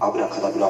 [0.00, 0.68] アブラカダブラ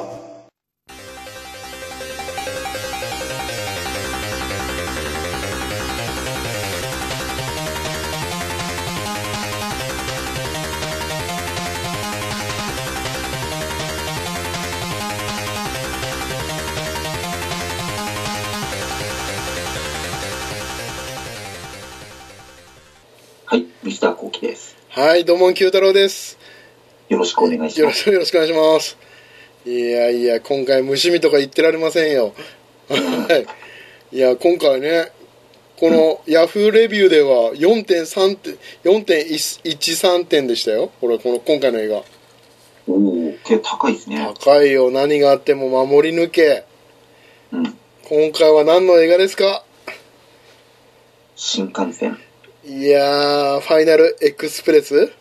[23.45, 24.75] はい、ミスターコウキです。
[24.89, 26.39] はい、どうも、九太郎です。
[27.09, 28.09] よろしくお願いします。
[28.09, 29.08] よろしくお願いします。
[29.69, 32.33] いやいや、今回、虫見とか言ってられませんよ。
[32.87, 33.45] は
[34.11, 34.15] い。
[34.15, 35.11] いや、今回ね、
[35.77, 40.91] このヤフーレビューでは4.3点、4.13点でしたよ。
[40.99, 42.03] これ、この、今回の映画。
[42.87, 44.33] おお、結構高いですね。
[44.39, 44.89] 高いよ。
[44.89, 46.63] 何があっても守り抜け。
[47.51, 47.77] うん。
[48.05, 49.63] 今回は何の映画ですか？
[51.35, 52.17] 新幹線。
[52.65, 55.13] いやー、ファイナルエクスプレス？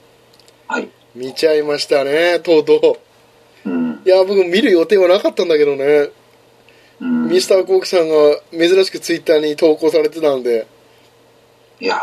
[0.66, 0.88] はい。
[1.14, 3.07] 見ちゃいましたね、とうとう。
[3.64, 4.02] うん。
[4.04, 6.10] いや、僕見る予定はなかったんだけどね。
[7.00, 7.28] うん。
[7.28, 8.14] ミスターコークさんが
[8.52, 10.66] 珍しくツイッターに投稿されてたんで、
[11.80, 11.96] いや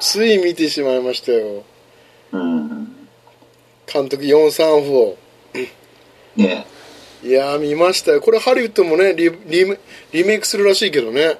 [0.00, 1.64] つい見てしまいましたよ。
[2.32, 2.38] ー。
[2.38, 2.96] うん。
[3.92, 5.16] 監督ヨン・サンフを。
[6.36, 6.66] ね
[7.24, 8.20] いやー見ましたよ。
[8.20, 9.78] これハリウッドもね、リリメ
[10.12, 11.36] リメイクするらしいけどね。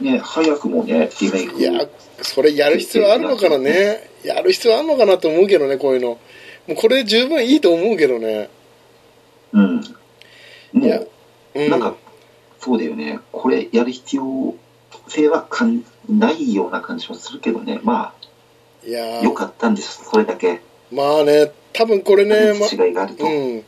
[0.00, 1.60] ね早くもね、リメイク。
[1.60, 1.86] いや、
[2.22, 4.08] それやる必要あるのかなね。
[4.24, 6.08] やる必要あるのかなと思うけどね、こういうの。
[6.08, 6.18] も
[6.70, 8.48] うこれで十分いいと思うけどね。
[9.52, 9.76] うん。
[10.72, 11.08] もう、
[11.54, 11.70] うん。
[11.70, 11.94] なんか、
[12.58, 13.18] そうだよね。
[13.32, 14.54] これやる必要
[15.08, 17.80] 性はかんないような感じもするけどね。
[17.82, 18.14] まあ、
[18.86, 20.04] いやー良かったんです。
[20.04, 20.60] それだけ。
[20.90, 23.24] まあね、多分これね、ま、違いがあると。
[23.24, 23.64] うん。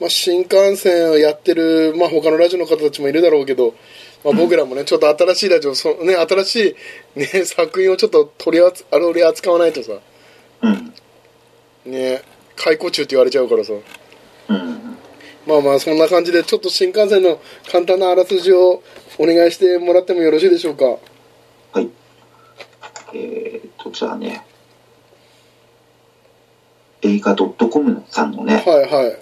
[0.00, 3.74] まあ、新幹線をやってる、まあ、他のラジオの方たちもいるだろうけど、
[4.24, 6.76] まあ、僕らもね、ちょっと新しいラジオ、そね、新し
[7.16, 9.92] い、ね、作品をちょっと取り扱取り扱わないとさ、
[10.62, 10.94] うん。
[11.84, 12.22] ね、
[12.56, 13.72] 解雇中って言われちゃうからさ。
[14.48, 14.79] うん。
[15.50, 18.82] まあまあ、そんな感じで、ちょっと新幹線の簡単なあらすじを
[19.18, 20.84] お願いしてもらってもよろしいでしょうか？
[20.84, 21.88] はい。
[23.14, 24.44] えーっと、じゃあね、
[27.02, 29.18] 映画 .com さんのね、はいはい。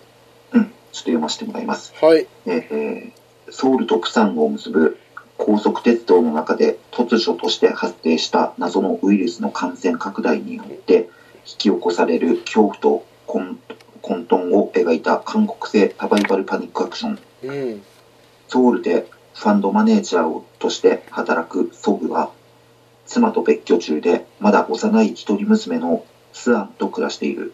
[0.52, 1.94] うん、ちょっと読ませてもらいます。
[2.00, 2.26] はい。
[2.46, 3.12] えー
[3.50, 4.98] ソウルとプサンを結ぶ
[5.38, 11.08] 高速鉄道の中で突如として発生した謎のウイルスの感染拡大によって
[11.46, 13.58] 引き起こされる恐怖と混
[14.08, 17.18] 混沌を描いた韓国製サバイバルパニックアクション。
[17.42, 17.82] うん。
[18.48, 22.30] ソウルでファンドマネージャーとして働くソグは、
[23.04, 27.52] 妻と別居中でまだ幼い一人娘のスアンと暮らしている。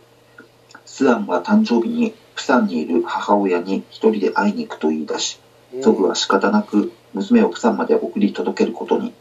[0.86, 5.40] スアンは誕生日にプサンにいる母親に一人で会いに行くと言い出し、
[5.82, 9.12] ソグは仕方なく娘をプサンまで送り届けることに。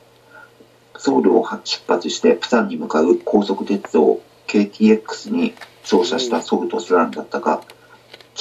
[0.97, 5.53] ソウルを出発してプサンに向かう高速鉄道 KTX に
[5.85, 7.63] 乗車したソグとスアンだったが、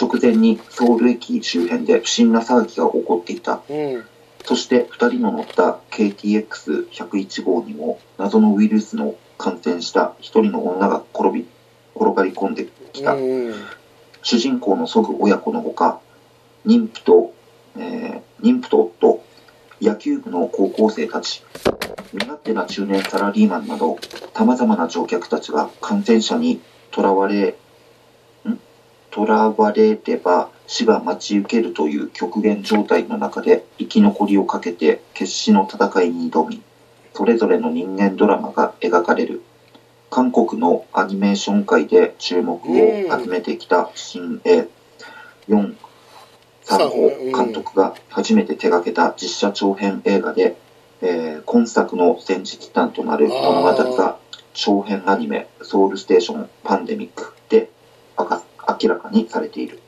[0.00, 3.62] 直前にソウル駅周辺で不審な騒ぎが起こっていた。
[3.68, 4.04] うん。
[4.44, 11.46] そして2人の乗った KTX101 号にも謎のウイルスの感染した1人の女が転び
[11.94, 13.14] 転がり込んできた。
[13.14, 13.54] うん。
[14.22, 16.00] 主人公の祖父親子のほか、
[16.64, 17.34] 妊婦と、
[17.76, 19.24] えー妊婦と夫、
[19.80, 21.44] 野球部の高校生たち、
[22.12, 23.98] 身勝手な中年サラリーマンなど、
[24.34, 27.56] 様々な乗客たちが感染者にとらわれ、
[28.48, 28.58] ん？
[29.10, 36.62] とらわれれば死が待ち受けるという極限状態の中で生き残りをかけて決死の戦いに挑み、
[37.14, 39.42] それぞれの人間ドラマが描かれる。
[40.10, 44.68] 韓国のアニメーション界で注目を集めてきた新鋭
[45.48, 45.76] ヨン・
[46.62, 50.56] サンホ監督が初めて手掛けた実写長編映画で、
[51.02, 54.18] えー今作の前日譚となる物語が
[54.54, 57.68] 長編アニメ「ソウルステーションパンデミック」で
[58.18, 58.42] 明か
[58.80, 59.80] 明らかにされている。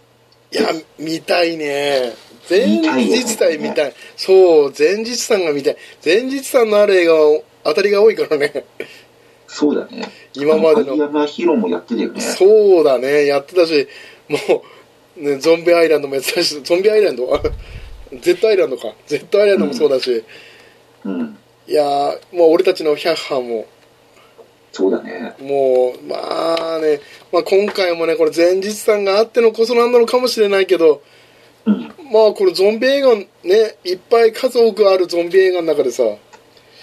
[0.52, 2.12] いや、見たいね。
[2.48, 3.94] 前日体見たい。
[4.16, 5.76] そう、前日さんが見たい。
[6.04, 8.64] 前日さんのある映画は当たりが多いからね。
[9.48, 10.10] そうだね。
[10.34, 12.20] 今までの鍵山ヒロもやってたよね。
[12.20, 13.88] そうだね、やってたし、
[14.28, 14.38] も
[15.16, 17.28] う、ね、ゾンビアイランドもやってたし、ゾンビアイランド
[18.20, 18.92] ?Z アイランドか。
[19.06, 20.24] Z アイランドもそうだし、うん。
[21.66, 23.66] いやー、もう俺たちのヒャッハーも、
[24.72, 25.34] そうだね。
[25.40, 26.16] もう、ま
[26.76, 27.00] あね、
[27.32, 31.00] まあ今回もね、これ前日さんがあってのこそなんなのかもしれないけど、
[31.64, 31.82] うん。
[32.12, 33.26] まあこれゾンビ映画ね、
[33.84, 36.06] いっぱい数多くあるゾンビ映画の中でさ、う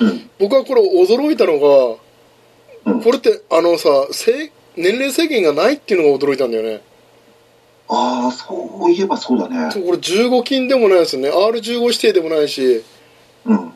[0.06, 0.30] ん。
[0.40, 1.98] 僕はこれ驚いたのが、
[2.86, 6.82] うんこれってあのさ、せ年齢制限がないっていうのが驚いたんだよね。
[7.88, 9.70] ああ、そういえばそうだね。
[9.74, 11.30] これ15金でもないですよね。
[11.30, 12.84] R15 指定でもないし、
[13.46, 13.74] うん。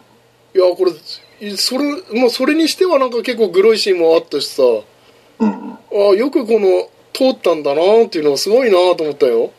[0.55, 1.83] いや、これ、それ、
[2.19, 4.63] まあ、それにしてはなんか結構グロいシーンもあったしさ、
[5.39, 5.77] うん。
[5.91, 9.51] あよくこの、通ったんだなっていうのはすごいなと思ったよ。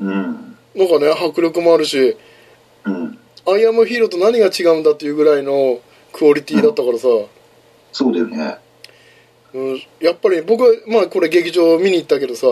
[0.00, 0.56] うん。
[0.74, 2.16] なんかね迫力もあるし
[2.84, 3.18] うん。
[3.46, 5.80] アイアムヒーローと何が違うんだっていうぐらいの
[6.12, 7.06] クオリティだったからさ、
[7.92, 8.56] そうだよね。
[9.54, 12.46] うん、やっぱり僕はまあこれ劇場見に行ったけどさ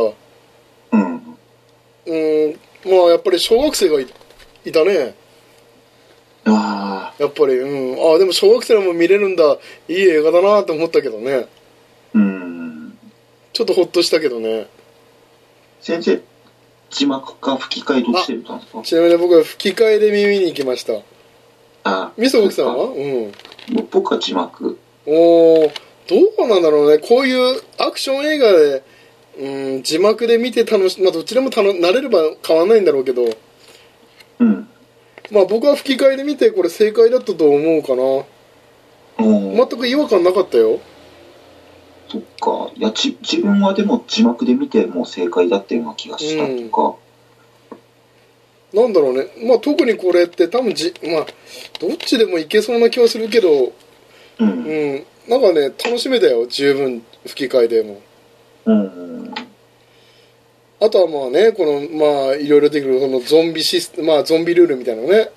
[0.93, 1.03] うん。
[1.03, 4.07] うんまあやっぱり小学生がい
[4.65, 5.15] いたね
[6.49, 8.13] ああ、やっぱりうん。
[8.13, 9.59] ああでも小学生も見れるんだ。
[9.89, 11.47] いい映画だなと思ったけどね。
[12.15, 12.99] うん。
[13.53, 14.67] ちょっとホッとしたけどね。
[15.81, 16.21] 先生、
[16.91, 18.83] 字幕か吹き替えどっちで見たんですか？
[18.83, 21.03] ちなみに僕は吹き替えで見に行きました。
[21.85, 22.85] あみそごきさんは？
[22.85, 23.33] うん。
[23.33, 23.39] か
[23.91, 24.79] 僕は字幕。
[25.07, 25.73] おー
[26.09, 26.99] どうなんだろうね。
[26.99, 28.83] こういうアクション映画で、
[29.39, 33.25] うん、字幕で見て楽しまあどっちでも楽慣れれば変わんないんだろうけど。
[34.39, 34.69] うん。
[35.31, 38.03] まあ僕は吹き替えで見てこれ正解だったと思うかな。
[38.03, 40.81] おー全く違和感なかったよ。
[42.09, 42.73] そっか。
[42.75, 46.95] いや、じ、自分はでも字幕で見てもう正解だったような気がしたっていうか。
[48.73, 49.27] なんだろうね。
[49.47, 51.27] まあ特にこれって多分じまあ
[51.81, 53.73] どっちでもいけそうな気はするけど。
[54.39, 54.49] うん。
[54.49, 55.07] うん。
[55.29, 56.47] なんかね楽しめたよ。
[56.47, 57.03] 十分。
[57.27, 58.01] 吹き替えでも。
[58.65, 59.35] うん。
[60.81, 65.31] あとはまあねこのまあいろいろできるこのゾンビシスまあゾンビルールみたいなのね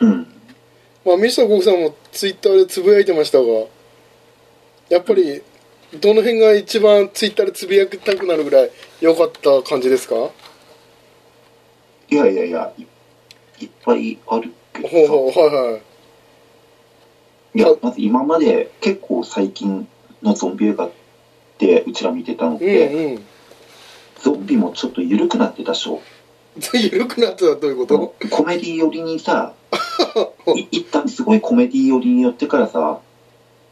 [0.00, 0.26] うん。
[1.04, 3.44] まあミスターコクさんもツイッターでつぶやいてましたが
[4.88, 5.42] やっぱり
[6.00, 8.70] どの辺が一番ツイッターでつぶやきたくなるぐらい
[9.00, 10.14] 良かった感じですか？
[12.08, 12.82] いやいやいや、い
[13.64, 14.94] いっぱいあるけどさ。
[14.94, 15.82] ほうほうはいはい
[17.58, 19.86] いや、まず今まで結構最近
[20.22, 20.90] のゾンビ映画っ
[21.58, 23.24] てうちら見てたのっうて、んうん
[24.22, 26.00] ゾンビもちょっと緩くなってたでしょ。
[26.74, 28.14] 緩くなったらどういうこと？
[28.30, 29.54] コメディ寄りにさ、
[30.56, 33.00] い一旦すごいコメディ寄りに寄ってからさ、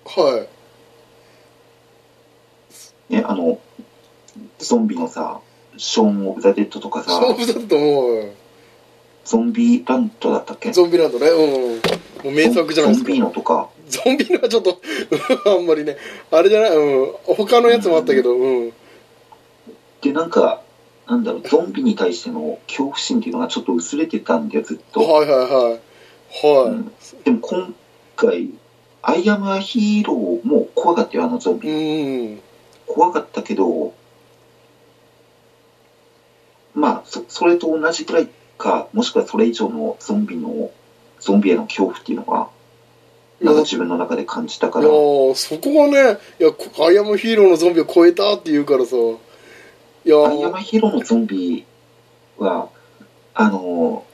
[0.06, 0.46] は
[3.10, 3.12] い。
[3.12, 3.58] ね、あの、
[4.58, 5.40] ゾンビのさ、
[5.76, 8.30] ショーン・オブ・ザ・デッドとかさ、勝負だと思う
[9.24, 10.72] ゾンビランドだったっけ？
[10.72, 11.28] ゾンビランドね。
[11.28, 11.74] うん。
[12.24, 13.08] もう名作じゃないですか。
[13.08, 14.80] ゾンビのとか、ゾンビのはちょっと
[15.46, 15.96] あんまりね。
[16.30, 16.76] あれじゃない？
[16.76, 17.12] うん。
[17.36, 18.72] 他のやつもあったけどうん
[20.00, 20.62] で、なんか、
[21.06, 25.00] なんだろう、ゾンビに対しての恐怖心っていうのがちょっと薄れてたんだよ、ずっと。
[25.00, 25.80] はいはいはい。
[26.46, 26.92] はい、うん。
[27.24, 27.74] でも今
[28.16, 28.50] 回、
[29.02, 31.68] アイアム・ア・ヒーローも怖かったよ、あのゾンビ。
[31.70, 32.40] うん。
[32.86, 33.94] 怖かったけど、
[36.74, 40.70] まあ、そそれと同じくらいか、もしくはそれ以上のゾンビの、
[41.18, 42.48] ゾンビへの恐怖っていうのが、
[43.40, 48.96] なんか自分の中で感じたから、やーそこがねいやこアイアムアヒーローのゾンビを超えたって言うからさ。
[48.96, 49.00] い
[50.10, 51.64] やアイアムアヒーローのゾンビ
[52.38, 52.68] は、
[53.34, 54.04] あの、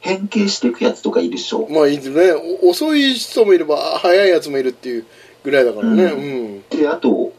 [0.00, 1.66] 変形していくやつとかいるでしょ。
[1.68, 2.32] まあいいですね。
[2.62, 5.06] お遅い人もいれば早いやつもいるっていう
[5.42, 6.04] ぐらいだからね。
[6.04, 7.32] ううん、で、あと、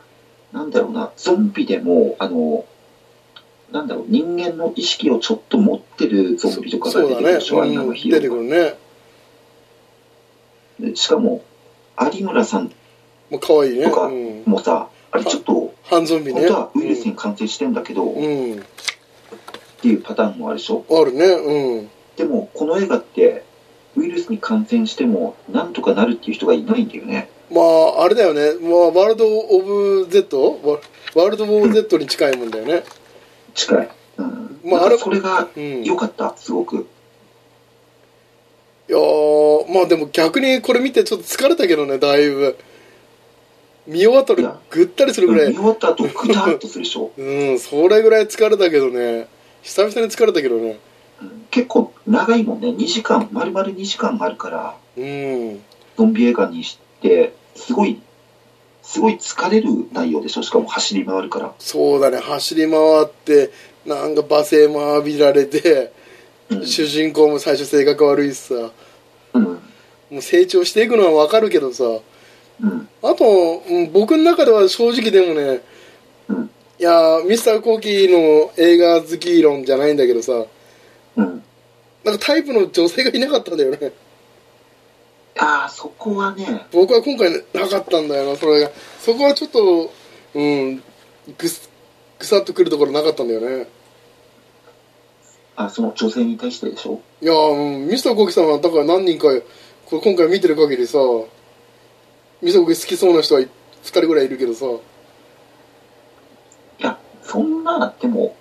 [0.51, 2.65] なんだろうな、ゾンビでも、あの、
[3.71, 7.87] なんだろう、人間の意識をちょっと持ってるゾンビとかが出てくるでしょ、アイアうん。
[7.87, 8.37] ム・ヒーロ出てくー
[10.79, 10.95] るね。
[10.95, 11.43] しかも、
[12.13, 12.71] 有村さん
[13.29, 13.85] もう可愛いね。
[13.85, 14.43] とかうん。
[14.45, 18.63] もさ、あれちょっと、半ゾンビね本当はウイルスに感染してんだけど、っうん、うん
[19.81, 20.86] ていうパターンもあるでしょ？
[20.89, 23.44] あるねうんでも、この映画って、
[23.95, 27.30] ウイルスに感染しても、なんとかなるっていう人がいないんだよね。
[27.51, 30.60] まああれだよね、まあ、ワールド・オブ・ゼット？
[31.16, 32.84] ワワールド・オブ・ゼットに近いもんだよね
[33.54, 33.89] 近い。
[34.18, 34.60] うん。
[34.66, 36.88] まああれそれがうん良かった、すごく。
[38.89, 42.58] いやーまあでも逆にこれ見てちょっと疲れたけどねだいぶ
[43.88, 47.12] 見終わったらぐったりするぐらい見終わった後、グタッとするでしょ。
[47.17, 49.27] うんそれぐらい疲れたけどね
[49.63, 50.77] 久々に疲れたけどね
[51.22, 52.67] うん結構長いもんね。
[52.70, 55.60] 2時間、丸々2時間あるから、うん
[55.98, 58.00] ゾンビ映画にして、すごい、
[58.84, 60.44] すごい疲れる内容でしょ。
[60.44, 61.53] しかも走り回るから。
[61.60, 63.51] そうだね走り回って
[63.86, 65.91] なんか罵声も浴びられて、
[66.50, 68.72] うん主人公も最初性格悪いしさ
[69.34, 69.44] うん。
[69.44, 69.60] も
[70.12, 72.01] う成長していくのはわかるけどさうん。
[73.03, 75.61] あと、うん僕の中では正直でもね
[76.27, 76.49] うん。
[76.79, 80.45] いやーミスターコーキーの映画好き論じゃないんだけどさ
[81.15, 81.43] うん。
[82.03, 83.91] なんかタイプの女性がいなかったんだよね
[85.39, 89.91] ああ、そこはね、僕は今回なかったんだよなそれがそこはちょっと
[90.33, 90.81] うん
[91.37, 91.69] ぐす
[92.17, 93.67] ぐさっとくるところなかったんだよね
[95.55, 97.01] あ、その女性に対してでしょ？
[97.21, 99.27] いやー、うん、ミスターコキさんはだから何人か
[99.85, 100.97] これ今回見てる限りさ
[102.41, 103.48] ミスターコキ好きそうな人は2
[103.84, 104.65] 人ぐらいいるけどさ。
[106.79, 108.36] いや、そんな、でも、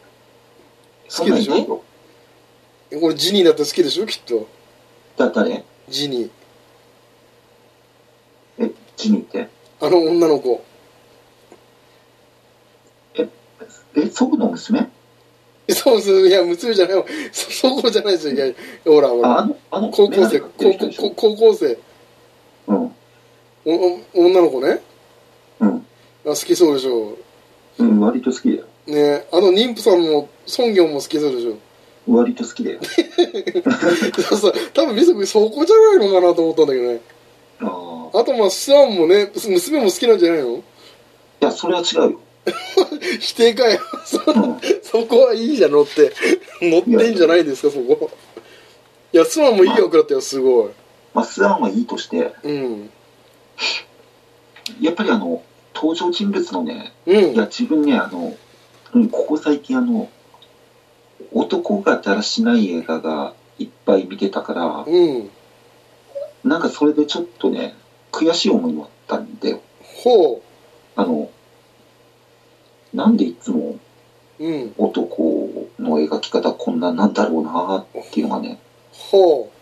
[1.08, 1.82] そんなんいないよ。
[3.00, 4.06] これジニーだって好きでしょ？
[4.06, 4.46] きっと。
[5.16, 5.64] だ、誰？
[5.88, 6.30] ジニー。
[8.58, 9.48] え、ジニーって？
[9.80, 10.64] あの女の子。
[13.14, 13.28] え、
[14.10, 14.88] 祖父の娘？
[15.68, 20.40] そうそういや娘じゃないそそこじゃないですよいやほらほあ、あらの、あの、高校生。
[20.40, 21.78] 高校生。
[22.68, 22.94] うん。
[23.66, 24.80] 女の子ね。
[25.60, 25.86] うん。
[26.24, 27.18] あ好きそうでしょ。
[27.78, 28.64] うん、割と好きだよ。
[28.86, 31.58] ねあの妊婦さんも孫業も好きそうでしょ。
[32.08, 32.80] 割と好きだよ。
[34.28, 34.54] そうそう。
[34.72, 37.00] 多分美足そこじゃないのかなと思ったんだけどね。
[37.60, 38.20] ああ。
[38.20, 40.56] あとまあスワンもね娘も好きなんじゃないの？
[40.58, 40.62] い
[41.40, 42.20] や、それは違うよ。
[43.18, 43.80] 否定かよ。
[44.04, 44.60] そうん。
[44.82, 46.12] そこはいいじゃん乗って。
[46.62, 48.10] 乗ってんじゃないですかそこ。
[49.12, 50.70] いやスワンもいい役だったよすごい。
[51.12, 52.90] まあ、スワンはいいとして、うん
[54.80, 55.42] やっぱりあの、
[55.74, 57.34] 登場人物のね、うん。
[57.34, 58.34] いや、自分ね、あの、
[58.94, 60.08] うんここ最近あの、
[61.32, 65.30] 男がだらしない映画がいっぱい見てたから、うん。
[66.44, 67.74] なんかそれでちょっとね、
[68.12, 69.60] 悔しい思いもあったんだよ。
[69.82, 70.42] ほ
[70.94, 71.30] あの、
[72.94, 73.78] なんでいつも
[74.38, 74.74] ううん。
[74.78, 78.58] 男の描き方こんななんだろうなっていうのがね、
[78.92, 79.55] ほう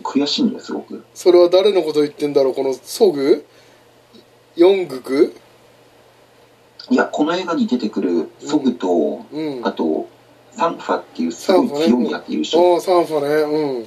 [0.00, 1.04] 悔しいんだよ、すごく。
[1.14, 3.44] それは誰のこと言ってんだろうこのソグ？
[4.56, 5.34] ヨングク
[6.90, 9.66] いや、この映画に出てくるソグと、うん。
[9.66, 10.08] あと、
[10.52, 12.74] サンファっていうすごい強いやついるでしょ。
[12.74, 13.86] ああサンファね。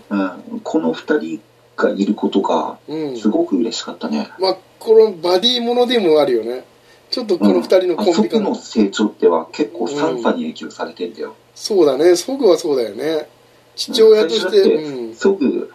[0.50, 0.60] うん。
[0.62, 1.42] この二人
[1.76, 3.10] がいることが、うん。
[3.10, 4.28] うんすごく嬉しかったね。
[4.40, 6.66] まあこのバディものでもあるよね。
[7.10, 11.36] ちょっとこの二人のコンビあそこ感、の成長っては結構サンファに影響されてんだよ。
[11.56, 12.16] そうだね。
[12.18, 13.30] ソグはそうだよね。
[13.76, 15.16] 父親として、うん。
[15.16, 15.72] すごく、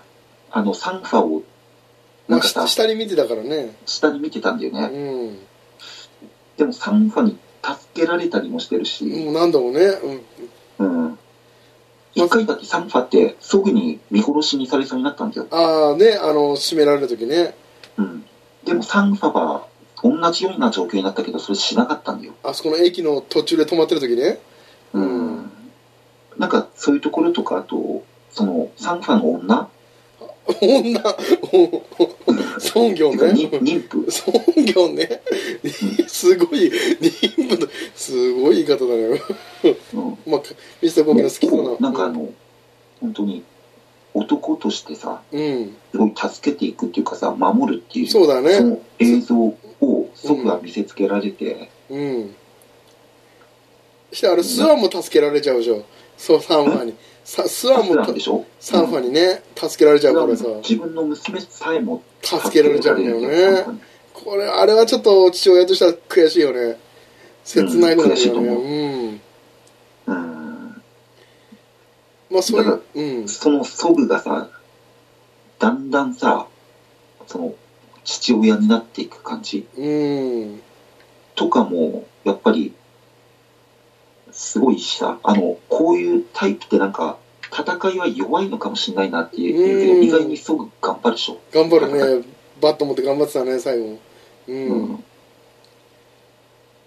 [0.52, 1.40] あの、サンファを、ま
[2.28, 4.86] あ、なんかさ下、下に見てたからね下に見てたんだようね。
[5.32, 5.38] ん
[6.56, 9.80] でもサンファに助けられたりもしてるし、もうなんだろうね、
[10.78, 11.18] うん、うん。
[12.14, 15.46] 一回だってサンファって、すぐに見殺しにされそうになったんだよ。
[15.50, 17.54] ああねあの締められる時ね
[17.96, 18.24] うん。
[18.64, 19.66] でもサンファは、
[20.02, 22.34] 同じような状況になったけど、それしなかったんだよ。
[22.42, 24.38] あそこの駅の途中で止まってる時ね
[24.92, 25.50] うん。
[26.38, 29.68] なんか、そういうところとか、あと、その、サンファの女
[30.60, 31.00] 女
[32.74, 35.22] 孫業ね妊婦孫業ね
[36.08, 36.70] すごい
[37.00, 39.20] 妊婦のすごい言い方だね
[39.94, 40.18] うん。
[40.26, 40.42] まあ
[40.80, 42.28] ミスターコーキの好きそうななんかあの、
[43.00, 43.44] 本当に、
[44.14, 49.56] 男としてさ、うんすごい助けていくっていうかさ、守るっていう、そうだねその映像を、
[50.14, 52.34] ソグが見せつけられて、うん
[54.12, 55.86] してあれスワンも助けられちゃうでしょ
[56.22, 56.94] そうサンファに。
[57.24, 58.44] さスワンもなんでしょ？
[58.60, 60.44] サンファにね助けられちゃうからさ。
[60.68, 62.98] 自分の娘さえも助けられちゃう。
[63.00, 63.80] んだよね。
[64.14, 66.78] これあれはちょっと父親としては悔しいよね。
[67.42, 68.52] 切ないのだうん悔しいよねう。
[68.52, 69.20] うん。
[70.06, 70.82] うん。
[72.30, 73.28] まあそういううん。
[73.28, 74.48] そのソグがさ、
[75.58, 76.46] だんだんさ、
[77.26, 77.54] その、
[78.04, 80.60] 父親になっていく感じうん。
[81.34, 82.74] とかも、やっぱり、
[84.32, 87.18] すごいしさ、あの、こういうタイプってなんか、
[87.52, 91.38] 戦いは弱いのかもしれないなっていうけど、うん意外にソグ頑張るでしょ。
[91.52, 92.24] 頑張るね。
[92.60, 93.98] バット持って頑張ってたね最後。
[94.48, 94.92] ううん。
[94.94, 95.04] ん。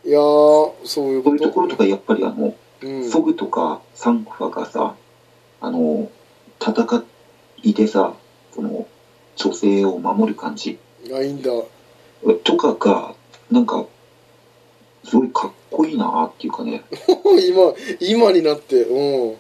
[0.06, 3.10] いやーそういうここういうとことろとかやっぱりあの、うん。
[3.10, 4.96] ソグとかサンファがさ、
[5.62, 6.10] あの、
[6.60, 7.04] 戦
[7.64, 8.16] いでさ、
[8.54, 8.88] その、
[9.36, 10.80] 女性を守る感じ。
[11.14, 11.52] あいいんだ。
[12.44, 13.14] とかが、
[13.52, 13.86] なんか、
[15.06, 16.84] すごいかっこいいなっていうかね。
[17.48, 19.36] 今今になってうん。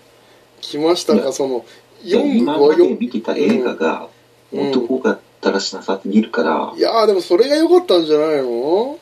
[0.61, 1.31] 来ましたか？
[1.33, 1.65] その
[2.03, 4.09] いや4今まで見てた映画が、
[4.53, 4.69] うん。
[4.71, 8.97] 男がだらしなさすぎるから、いやーでもそれが良かったんじゃないの？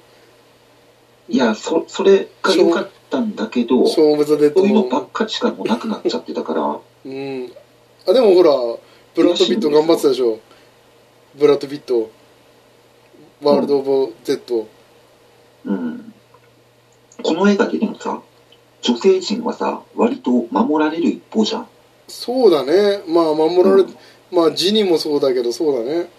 [1.30, 7.52] いや、そ、それが良かったんだけど、そういうのばっかりしかもうなくなっちゃってたから、うん。
[8.06, 8.52] あでもほら
[9.16, 10.40] ブラッド・ピット頑張ってたでしょ？
[11.36, 12.10] ブラッド・ピット。
[13.42, 14.68] ワールド・オブ・ゼット。
[15.66, 16.13] うん。
[17.24, 18.22] この映画ででもさ、
[18.82, 21.68] 女性陣はさ、割と守られる一方じゃん。
[22.08, 23.96] そうだねまあ守られ、うん
[24.32, 26.10] まあジニもそうだけどそうだね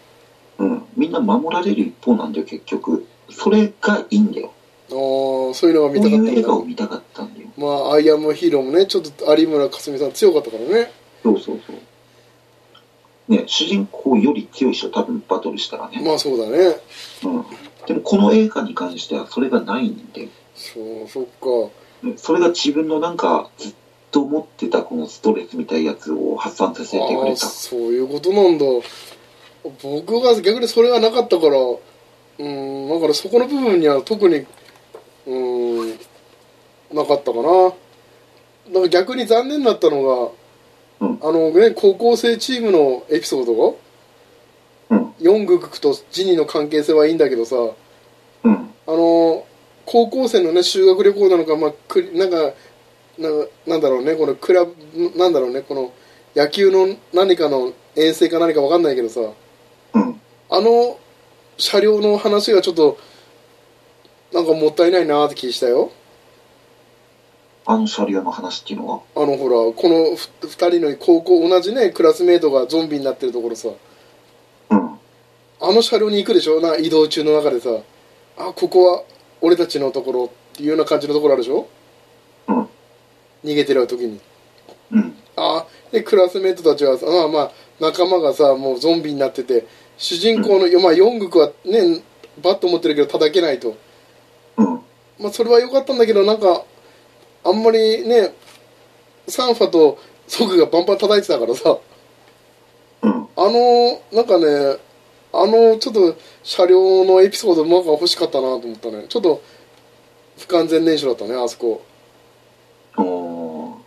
[0.58, 0.84] うん。
[0.96, 3.06] みんな守られる一方なんだよ、結局。
[3.30, 4.52] それがいいんだよ。
[4.90, 7.49] ああそういうのが見たかったんだ画を見たかったんだよ。
[7.56, 10.92] まあアイアムアヒーローもねちょっと有村架純さん強かったからね
[11.23, 11.76] そうそうそう。
[13.26, 16.00] ね、主人公より強い人多分バトルしたらね。
[16.04, 16.76] まあそうだね
[17.25, 17.44] うん。
[17.87, 23.75] でもこの映画に関してはそれがないんで、そうそっかねそれが自分のなんかずっ
[24.11, 27.37] と持ってたこのストレスみたいなやつを発散させてくれた。
[27.37, 28.64] そういうことなんだ
[29.82, 31.56] 僕が逆にそれがなかったから
[32.38, 34.44] うんだからそこの部分には特に
[35.26, 35.90] うん
[36.92, 40.30] なかったかなだから逆に残念だったのが、
[41.00, 43.78] うんあのね高校生チームのエピソード
[44.90, 45.14] うん。
[45.20, 48.54] ヨングクとジニーの関係性はいいんだけどさうん。
[48.87, 49.46] あの
[49.86, 52.36] 高校生のね修学旅行なのか、まあ、くりなんか
[53.18, 53.28] な
[53.66, 54.74] なんだろうねこのクラブ
[55.16, 55.92] なんだろうねこの
[56.34, 60.20] 野球の何かの遠征か何か分かんないけどさうん。
[60.50, 60.98] あの
[61.56, 62.98] 車両の話がちょっと
[64.32, 65.92] なんかもったいないなって気したよ。
[67.66, 69.00] あの車両の話っていうのは？
[69.14, 70.48] あのほらこのふ二
[70.78, 73.68] 人の高校同じねクラスメートがゾンビになってるところさ。
[74.70, 74.98] うん。
[75.60, 76.60] あの車両に行くでしょ？
[76.60, 77.70] な移動中の中でさ。
[78.36, 79.04] あここは
[79.44, 81.68] 俺たちのところっていうような感じのところあるでしょ？
[82.48, 82.68] うん。
[83.44, 84.18] 逃げてる時に
[84.90, 85.14] うん。
[85.36, 89.66] あでクラスメートたちはさまあまあ仲間がさもうゾンビになってて
[89.98, 92.02] 主人公の、まあ、四国はね
[92.42, 93.76] バット持ってるけど叩けないと
[94.56, 94.66] うん。
[95.20, 96.64] まあそれは良かったんだけどなんか
[97.44, 98.32] あんまりね
[99.28, 101.76] サンファとソグがバンバン叩いてたからさ
[103.02, 103.12] うん。
[103.12, 104.78] あのなんかね
[105.42, 109.06] あのちょっと車両のエピソードなんか欲しかったなと思ったね。
[109.08, 109.42] ちょっと
[110.38, 111.82] 不完全燃焼だったねあそこ。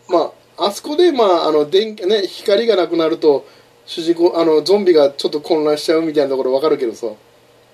[0.09, 3.45] まああそこでまああの電気ね光がなくなると
[3.85, 7.07] 主人公あのゾンビがちょっと混乱しちゃうみたいなところわかるけどさ。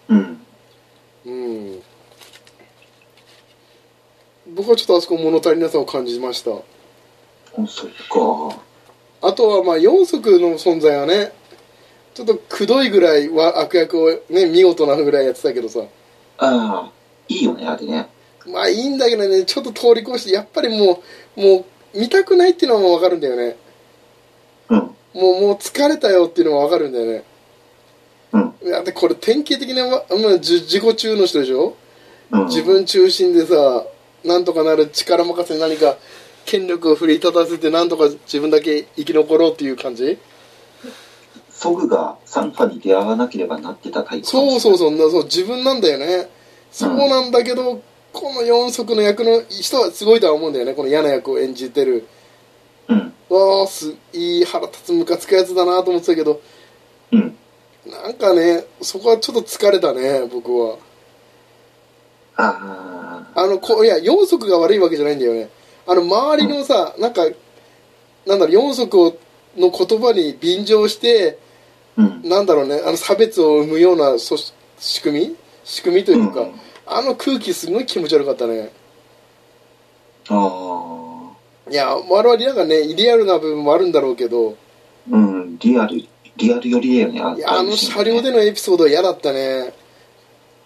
[0.10, 0.42] うん。
[1.26, 1.82] うん。
[4.56, 6.52] 僕はちょっとあそこ物足りなさを感じました。
[6.52, 8.62] おそっか。
[9.22, 11.32] あとはまあ4足の存在はね
[12.14, 15.82] ちょっとくどいぐらいは悪役をね見事なぐらいやってたけどさ
[16.38, 16.92] ああ、
[17.28, 18.08] いいよね、あれね。
[18.46, 21.02] まあいいんだけどねちょっと通り越してやっぱりも
[21.38, 21.66] うも
[21.96, 23.56] う見たくないっていうのもわかるんだよね
[24.70, 24.78] うん。
[24.80, 27.24] もうもう疲れたよっていうのもわかるんだよね
[28.34, 28.54] うん。
[28.72, 29.96] だってこれ典型的な、ま
[30.36, 31.76] あ、じ自己中の人でしょ？
[32.32, 32.46] うん。
[32.48, 33.86] 自分中心でさ
[34.24, 35.98] なんとかなる力任せに何か
[36.46, 40.18] 権力を振り立たせてなんとか自分だけ生き残ろうっていう感じ？
[41.64, 46.30] ソグがサンファに出会わなければなってたタイプそうそうそうなそう自分なんだよね。
[46.74, 50.74] そうなんだけど、この4足の役の人はすごいとは思うんだよね。
[50.74, 52.06] この嫌な役を演じてる。
[52.90, 53.14] うん。
[53.30, 56.42] わあすいい腹立つムカつくやつだなと思ってたけど。
[57.14, 57.38] うん。
[57.88, 60.78] なんかねそこはちょっと疲れたね僕は。
[62.36, 63.42] ああ。
[63.42, 65.48] あのこいや4足が悪いわけじゃないんだよね。
[65.88, 67.22] あの周りのさ、なんか
[68.26, 69.18] なんだろう4足を
[69.56, 71.38] の言葉に便乗して
[71.98, 72.22] うん。
[72.24, 74.36] なんだろうねあの差別を生むようなそ
[74.80, 75.36] 仕組み？
[75.64, 76.52] 仕組みというか、うん
[76.86, 78.70] あの空気すごい気持ち悪かったね
[80.28, 81.32] あ
[81.68, 81.72] あ。
[81.72, 84.58] いや我々なんかねリアルな部分もあるんだろうけど
[85.10, 85.58] うん。
[85.60, 86.04] リアル、
[86.36, 87.22] リアル寄りだよね。
[87.22, 89.74] あいやあの車両でのエピソードは嫌だったね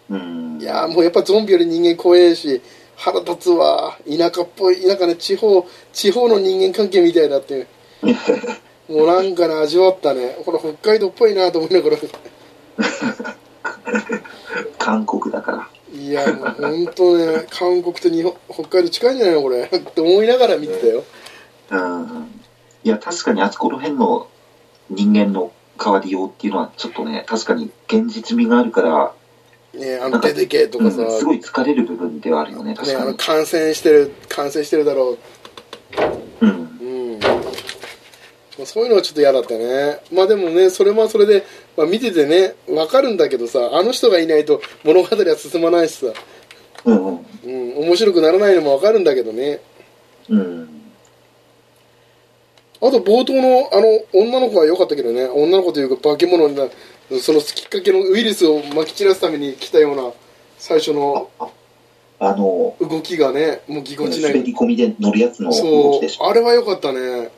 [0.09, 0.57] うん。
[0.59, 2.61] いやもうやっぱゾンビより人間怖えし
[2.95, 7.67] 腹立つわ田舎っぽいなんかね地方地方の人間関係みたいだって
[8.89, 11.97] もうなんかね味わったねこれ北海道っぽいなと思いながら
[14.77, 15.69] 韓国だから。
[15.91, 21.03] いやもう本当ね韓国と日本北海道近いんじゃないのこれって思いながら見てたよ
[21.71, 22.27] うん。
[22.83, 24.27] いや、確かにあそこの辺の
[24.89, 29.13] 人間の変わりようっていうのはちょっとね、確かに現実味があるから、
[29.73, 33.11] ねあの出てけとかさ、うんすごい疲れる部分ではあるよね、確ね、あかに。
[33.11, 35.17] の感染してる感染してるだろ
[36.41, 36.49] うん。
[36.49, 36.76] ううんまあ
[38.65, 41.43] そういうのはちょっと嫌だったねまあでもねそれもそれで、
[41.75, 46.07] まあ、見ててね分かるんだけどさあの人がいないと物語は進まないしさ、
[46.85, 47.25] うんうん。
[47.45, 49.59] うん、面白くならないのも分かるんだけどね
[50.29, 50.69] うん。
[52.79, 56.67] あと冒頭のあの女の子は良かったけどね女の子というか化け物にな
[57.21, 60.11] そのきっかけのウイルスをまき散らすために来たような
[60.57, 61.47] 最初のあ、
[62.19, 66.25] あの、動きがねもうぎこちない滑り込みで乗るやつの動そきでしょ。
[66.25, 67.29] うあれは良かったね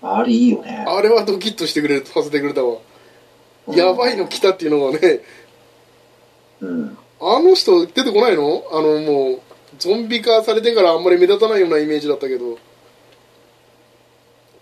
[0.00, 0.84] あれいいよね。
[0.86, 2.78] あれはドキッとしてくれるさせてくれたわ。
[3.68, 5.20] やばいの来たっていうのがね。
[6.60, 6.98] うん。
[7.20, 8.62] あの人出てこないの？
[8.70, 9.40] あのもう
[9.78, 12.58] ゾンビ化されてからあんまり目立たないようなイメージだったけど。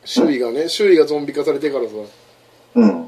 [0.04, 1.92] 周囲がね周囲がゾンビ化されてからさ。
[2.76, 2.90] うん。
[2.92, 3.06] あ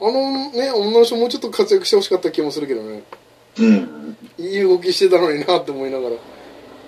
[0.00, 3.02] のね女の人もうちょっと活躍してほしかった気もするけどね。
[3.58, 4.16] うん。
[4.38, 6.16] いい動きしてたのになって思いながら。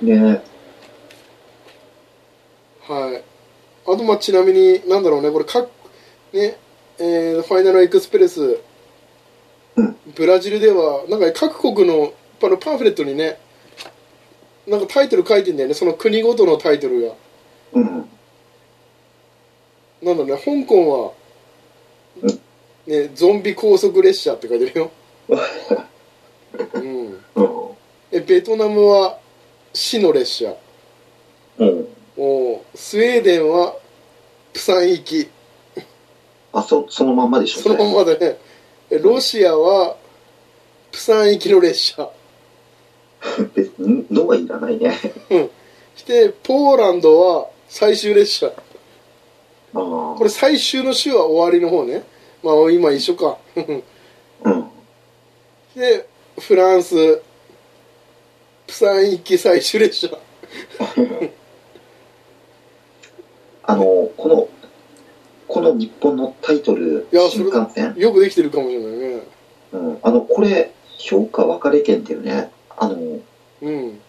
[0.03, 0.43] ね。
[2.89, 3.23] はい
[3.87, 5.69] あとまあちなみになんだろうねこれ各
[6.33, 6.57] ね
[6.99, 8.61] えーファイナルエクスプレス
[9.77, 12.13] うんブラジルではなんか各国の
[12.43, 13.39] あのパンフレットにね
[14.67, 17.15] なんかタイトル書いてんだよねその国ごとのタイトルが
[17.73, 17.87] うん。
[20.03, 21.13] なんだろうね香港は、
[22.23, 22.41] うん
[22.87, 24.91] ね、ゾンビ高速列車って書いてるよ、
[26.75, 27.21] うん、うん。
[28.11, 29.19] えベトナムは
[29.73, 30.55] 死の列車
[31.59, 31.89] うん。
[32.23, 33.75] おスウェーデンは
[34.53, 35.31] プサン行き。
[36.53, 37.63] あ、そ、そのまんまでしょ？
[37.63, 38.37] そのままでね。
[38.91, 39.97] えロシアは
[40.93, 42.11] プサン行きの列車。
[43.55, 44.99] 別に、のはいらないね。
[45.97, 48.49] してポーランドは最終列車。
[48.49, 48.55] ああ。
[49.73, 52.05] これ最終の週は終わりの方ね。
[52.43, 53.39] まあ今一緒か。
[53.57, 53.83] うん。
[55.75, 56.07] で
[56.39, 57.23] フランス。
[58.67, 60.19] プサン行き最終列車
[63.71, 64.49] あの、この、
[65.47, 69.21] この日本のタイトル、いや新幹線、よくできてるかもしれないね。
[69.73, 73.21] うん、あの、これ、評価分かれていうね、あの、
[73.63, 74.01] うん。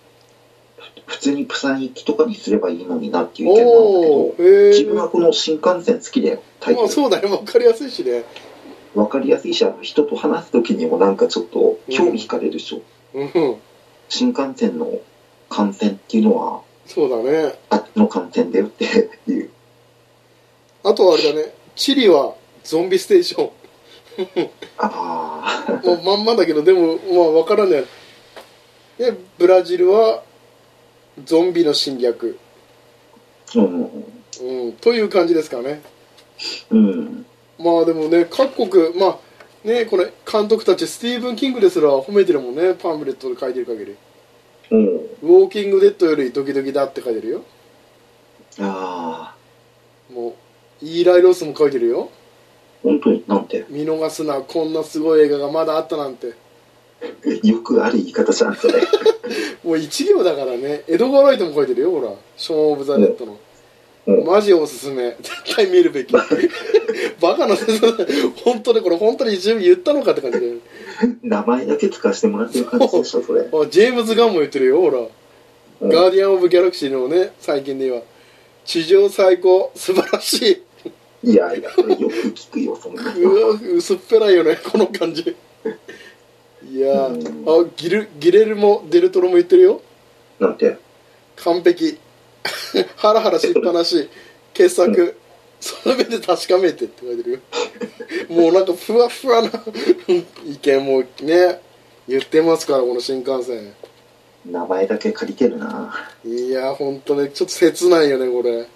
[1.05, 6.87] 普通にプサン行きとかにすればいいのになっていう意見なんだけど自分はこの新幹線好きだよ、タイトル。
[6.87, 8.23] まあそうだね分かりやすいしね。
[8.95, 12.81] 分かりやすいし、あの人と話す時にもなんかちょっと興味惹かれるでしょ。
[13.13, 13.55] うん。
[14.09, 14.99] 新幹線の
[15.49, 17.55] 感染っていうのは、そうだね。
[17.95, 18.85] の感染だよって
[19.27, 19.49] いう。
[20.83, 21.53] あとはあれだね。
[21.75, 23.51] チリはゾンビステーション。
[24.77, 27.85] ああ、もうまんまだけどでもまあ分からない。
[28.97, 30.23] でブラジルは
[31.23, 32.37] ゾンビの侵略、
[33.55, 33.83] うん、
[34.41, 35.81] うん、という感じですかね。
[36.69, 37.25] うん、
[37.57, 42.73] まあでもね各国まあねこれ監督たちスティーブン・キングですら褒めてるもんね。
[42.73, 43.95] パンフレットで書いてる限り。
[44.71, 47.43] うん、ウォーキングデッドよりドキドキだって書いてるよ。
[48.59, 49.35] あ
[50.09, 52.09] あ、もうイーライ・ロスも書いてるよ。
[52.83, 53.23] 本当に？
[53.27, 56.33] なんて、見逃すなこんなすごい映画がまだあったなんて。
[57.43, 58.81] よくある言い方じゃん、それ。
[59.63, 60.83] もう一行だからね。
[60.87, 62.13] エドガー・ライトも書いてるよほら。
[62.35, 63.37] ショーン・オブ・ザ・ネットの。
[64.07, 64.25] うん。
[64.25, 65.15] マジおすすめ。
[65.21, 66.13] 絶対見るべき。
[67.21, 67.55] バカな
[68.43, 70.55] 本当にこれ本当に自分言ったのかって感じで
[71.23, 73.41] 名前だけ使わせてもらってる感じでしょ、それ。
[73.51, 74.99] あジェームズ・ガンも言ってるよほら。
[75.81, 75.89] うん。
[75.89, 78.01] ガーディアン・オブ・ギャラクシーのね最近では
[78.65, 80.63] 地上最高素晴らし
[81.23, 81.31] い。
[81.31, 85.35] いやいや、これよく聞くよ、そんなうわ薄っぺらいよねこの感じ。
[86.71, 89.81] いやあギルギレルモ・デルトロも言ってるよ。
[90.39, 90.77] なんて？
[91.37, 91.97] 完璧。
[92.95, 94.09] ハラハラしっぱなし。
[94.53, 95.15] 傑作
[95.61, 97.39] その目で確かめてって書いてるよ。
[98.29, 99.49] もうなんかふわふわな
[100.45, 101.61] 意見もね
[102.07, 103.73] 言ってますからこの新幹線。
[104.43, 105.93] 名前だけ借りてるな。
[106.25, 108.67] いや本当ねちょっと切ないよねこれ。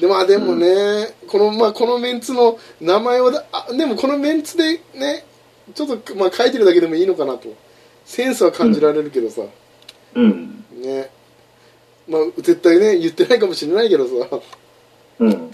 [0.00, 5.24] でまあでもね、このまあこのメンツの名前をだあでもこのメンツでね
[5.74, 7.54] ちょっとまあ書いてるだけでもいいのかなと。
[8.04, 9.42] センスは感じられるけどさ、
[10.14, 11.08] うん、ね。
[12.08, 14.40] まあ絶対ね言ってないかもしれないけどさ。
[15.20, 15.52] うん、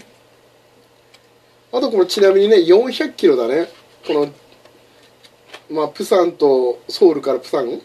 [1.77, 3.67] あとこれちなみにね400キロだね。
[4.05, 4.27] この
[5.69, 7.81] まあプサンとソウルからプサン？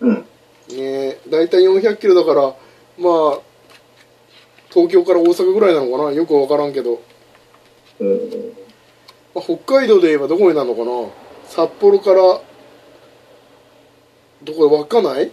[0.00, 0.26] うん、
[0.68, 2.54] ね大体400キロだから
[2.98, 3.40] まあ
[4.68, 6.12] 東京から大阪ぐらいなのかな？
[6.12, 7.00] よく分からんけど、
[8.00, 8.52] うん。
[9.34, 10.90] まあ、北海道で言えばどこになるのかな？
[11.46, 12.16] 札幌から
[14.42, 14.76] どこで？
[14.76, 15.32] 稚内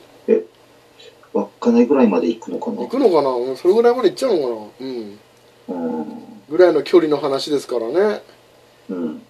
[1.34, 2.78] 稚内ぐらいまで行くのかな？
[2.78, 3.30] 行くのかな？
[3.32, 4.88] うんそれぐらいまで行っちゃうのかな？
[4.88, 5.20] うん。
[5.66, 6.23] うん、
[6.54, 8.22] ぐらいの距離の話ですからね。
[8.88, 9.22] うん、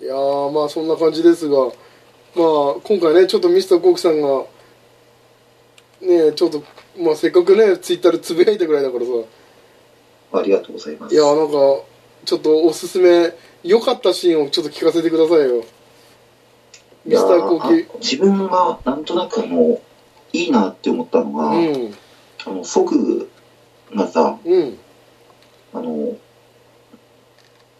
[0.00, 1.66] いやーまあそんな感じですが。
[2.34, 4.44] まあ今回ねちょっとミスターコークさんが
[6.00, 6.64] ねちょっと
[6.98, 9.10] まあせっかくねツイッターでつぶやいたぐらいだからさ。
[10.38, 11.14] ありがとうございます。
[11.14, 11.52] いやなんか
[12.24, 15.62] ちょっとおすすめ良かったシーンをちょっと聞かせてくださいよ。
[17.04, 19.78] ミスターコーキあ自分がなんとなくあの、
[20.32, 21.94] いいなって思ったのが、うん。
[22.46, 23.30] あの、ソグ
[23.94, 24.78] がさ、うん
[25.74, 26.16] あの、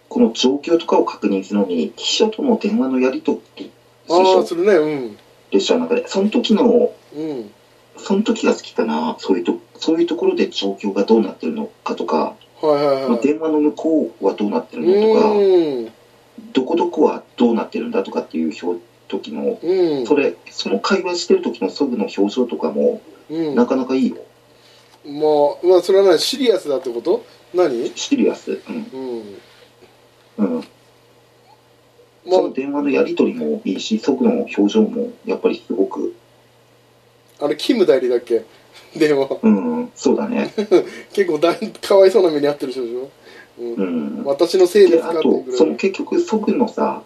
[0.09, 3.71] この状況とかを確認するのに、記者との電話のやり取り
[4.11, 4.75] ああするね。
[4.75, 5.17] うん。
[5.51, 7.51] 列車の中で、その時の、うん。
[7.97, 13.21] その時が好きかな、そういうと、そういうところで状況がどうなってるのかとか、はいはいはい。
[13.23, 15.93] 電話の向こうはどうなってるうのとか、ん。
[16.53, 20.07] どこどこはどうなってるんだとかっていう表時の、うん。
[20.07, 23.55] それ、その会話してる時のソグの表情とかも、うん。
[23.55, 24.17] なかなかいいよ。
[25.07, 25.13] ま
[25.63, 26.19] あまあそれは何？
[26.19, 27.25] シリアスだってこと？
[27.55, 27.93] 何？
[27.95, 28.61] シリアス。
[28.69, 28.87] うん。
[30.39, 30.57] うん。
[30.57, 30.65] うん。
[32.27, 36.15] まその電話のやり取りもいいし、ソグの表情もやっぱりすごく、
[37.41, 38.45] ああれキム代理だっけ？
[38.97, 39.29] 電話。
[39.43, 40.53] うん、そうだね。
[41.13, 43.11] 結構だいかわいそうな目に遭ってる人でしょ、
[43.59, 43.75] うん。
[43.75, 43.83] う
[44.23, 44.25] ん。
[44.25, 47.03] 私のせいでですあとかっていうぐ、らそのい結局、ソグのさ、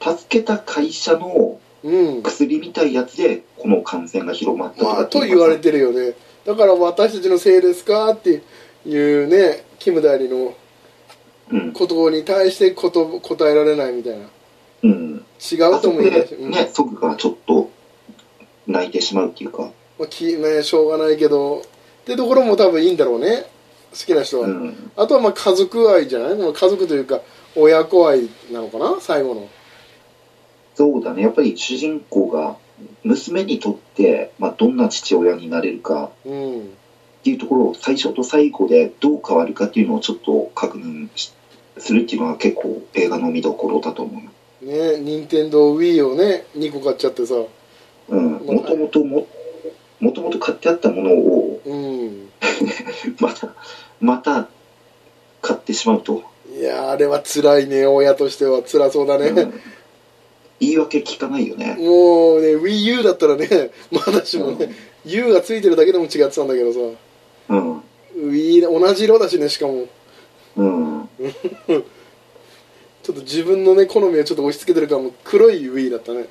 [0.00, 2.22] 助けた会社のうん。
[2.22, 6.14] 薬みたいやつで、この感染が広まったとまあと言われてるよね。
[6.44, 8.08] だから私たちのせいですか？
[8.10, 8.42] って
[8.86, 10.54] いうねキム代理の
[11.48, 11.72] うん。
[11.72, 14.26] ことに対してこと答えられないみたいな。
[14.82, 15.24] うん。
[15.38, 17.70] 違うとも言えないし、うね、ソグがちょっと
[18.66, 21.58] 泣いてしまうっていうか、まあ、きねしょうがないけど。
[21.58, 21.62] っ
[22.04, 23.44] てところも多分いいんだろうね。
[23.92, 24.90] 好きな人は、うん。
[24.96, 26.34] あとはまあ家族愛じゃない？
[26.36, 27.20] まあ家族というか
[27.54, 28.96] 親子愛なのかな？
[29.00, 29.48] 最後の。
[30.74, 31.22] そうだね。
[31.22, 32.56] やっぱり主人公が
[33.04, 36.70] 娘にとって、まあ、どんな父親になれるか、うん
[37.26, 41.32] っていうところを最初と最後でどう変わるかっていうのをちょっと確認し
[41.76, 44.22] するっていうのが結構映画の見どころだと思
[44.62, 44.64] う。
[44.64, 47.34] ね任天堂 Wii をね2個買っちゃってさ。
[48.08, 49.26] うん、もともとも、
[49.98, 52.28] もともと買ってあったものを、うん。
[53.18, 53.54] また、
[54.00, 54.48] また
[55.42, 56.22] 買ってしまうと、
[56.56, 59.60] いやーあれは辛いね親としては辛そうだね、うん。
[60.60, 61.74] 言い訳聞かないよね。
[61.80, 64.72] もうね WiiU だったらね まだしもね、
[65.04, 66.78] U がついてるだけでも違ってたんだけどさ
[67.48, 67.82] うん。
[68.30, 69.86] Wii 同じ色だしねしかも
[70.56, 71.08] うん。
[73.02, 76.26] ちょっと自分のね好みをちょっと押し付けてるからもう黒い Wii だったね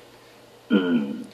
[0.70, 1.26] うん。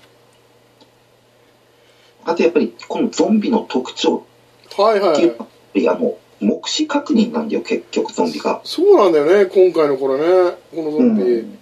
[2.24, 4.24] あとやっぱり、このゾンビの特徴
[4.76, 8.60] はいはいいやっぱりあの、目視確認なんだよ、結局、ゾンビが。
[8.64, 11.58] そうなんだよね今回のこれねこのゾンビ、うん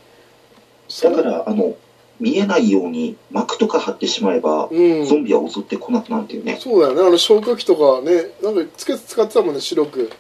[1.03, 1.77] だから、あの、
[2.21, 5.05] 見えないように膜とか張ってしまえば、うん。
[5.07, 6.59] ゾンビは襲ってこなくなるっていうね。
[6.61, 7.01] そうだよね。
[7.01, 10.11] あの消火器とかねなんかつけ使ってたもんね白く。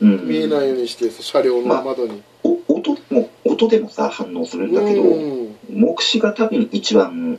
[0.00, 0.28] うん。
[0.28, 5.56] 見えないようにしてさ車両の窓に、お音も、音でもさ、反応するんだけど、うん。
[5.70, 7.38] 目視が多分一番、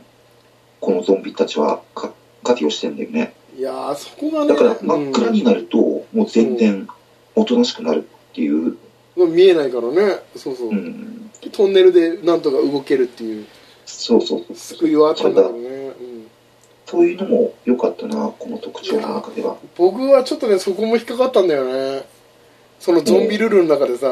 [0.80, 2.12] このゾンビたちはか
[2.44, 3.34] 活用してんだよね。
[3.58, 6.86] いやーそこがねだから真っ暗になると、もう全然
[7.34, 8.76] おとなしくなるっていう、
[9.16, 10.20] うん見えないからね。
[10.36, 13.46] そうそう、うん、トンネルでなんとか動けるっていう
[13.86, 14.56] そうそうそう。
[14.56, 16.26] 救いはあったんだけどね、うん、
[16.84, 19.56] そういうのも良かったな、この特徴の中では。
[19.76, 22.04] 僕はちょっとねそこも引っかかったんだよね
[22.78, 24.08] そのゾンビルールの中でさ、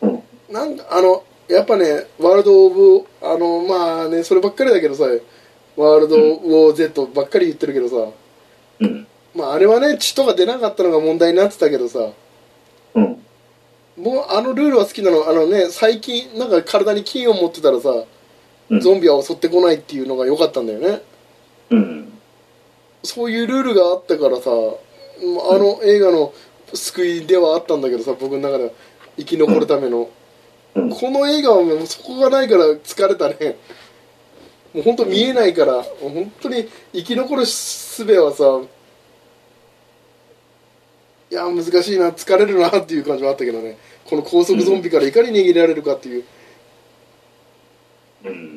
[0.00, 0.22] うん。
[0.50, 5.04] なんかあのやっぱねワールド・オブあのまあねそればっかりだけどさ
[5.76, 8.12] ワールド・ウォー・ゼットばっかり言ってるけどさ、
[8.80, 9.06] うん。
[9.34, 12.10] まああれはね血とか出なかったのが問題になってたけどさ
[12.94, 13.22] うん。
[13.96, 18.04] もうあのルールは好きなのあのね最近なんか体に菌を持ってたらさうん
[18.80, 21.02] ゾンビは襲ってこないっていうのが良かったんだよね。
[21.70, 22.12] うん。
[23.02, 24.52] そういうルールがあったからさあ
[25.58, 26.32] の映画の
[26.72, 28.70] 救いではあったんだけどさ僕の中では
[29.16, 30.08] 生き残るための、
[30.74, 30.90] うん。
[30.90, 33.56] この映画はもうそこがないから疲れたね。
[34.72, 38.44] もう本当見えないからもう本当に生き残る術はさ
[41.30, 43.76] いや難しいな疲れるなっていう感じはあったけどね。
[44.04, 46.24] この高速ゾンビからいかに逃げられるかっていう。
[48.24, 48.53] うん。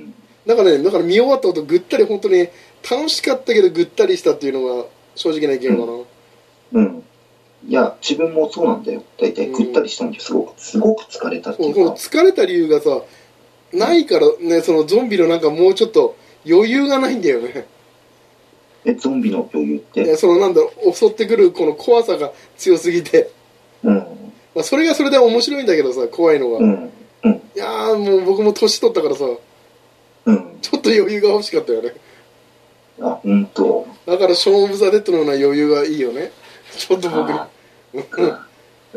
[0.48, 2.48] なんかねだから見終わった後ぐったり本当に
[2.90, 7.04] 楽しかったけどぐったりしたっていうのが正直な意見かな、うん。
[7.68, 9.04] いや、自分もそうなんだよ。
[9.20, 11.80] 大体ぐったりしたんですごく、すごく疲れたってそいううか。
[11.82, 13.02] この疲れた理由がさ
[13.74, 16.16] ないからねそのゾンビのなんかもうちょっと
[16.48, 17.68] 余裕がないんだよね
[18.86, 20.04] え、ゾンビの余裕って？
[20.04, 23.32] いやそのなんだろう襲ってくるこの怖さが強すぎて、
[23.84, 23.96] うん。
[24.56, 26.92] まあ、それがそれで面白いんだけどさ怖いのが、いうん。
[27.24, 27.42] うん。
[27.56, 29.26] やーもう僕も年取ったからさ
[30.28, 30.60] うん。
[30.62, 31.94] ちょっと余裕が欲しかったよね
[33.02, 33.88] あ、ほんと。
[34.06, 36.32] だからショーン・オブ・ザ・デッドのような余裕がいいよね
[36.78, 38.34] ちょっと僕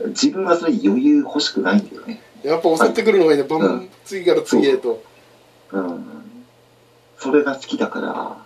[0.08, 2.22] 自分はそれ余裕欲しくないんだよね。
[2.42, 5.02] やっぱ襲ってくるのがいいねバン、うん次から次へと
[5.72, 6.04] うん。
[7.18, 8.38] それが好きだから、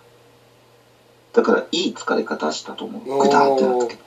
[1.33, 3.23] だからいい疲れ方したと思う。
[3.23, 4.05] ぐだーってなったけど。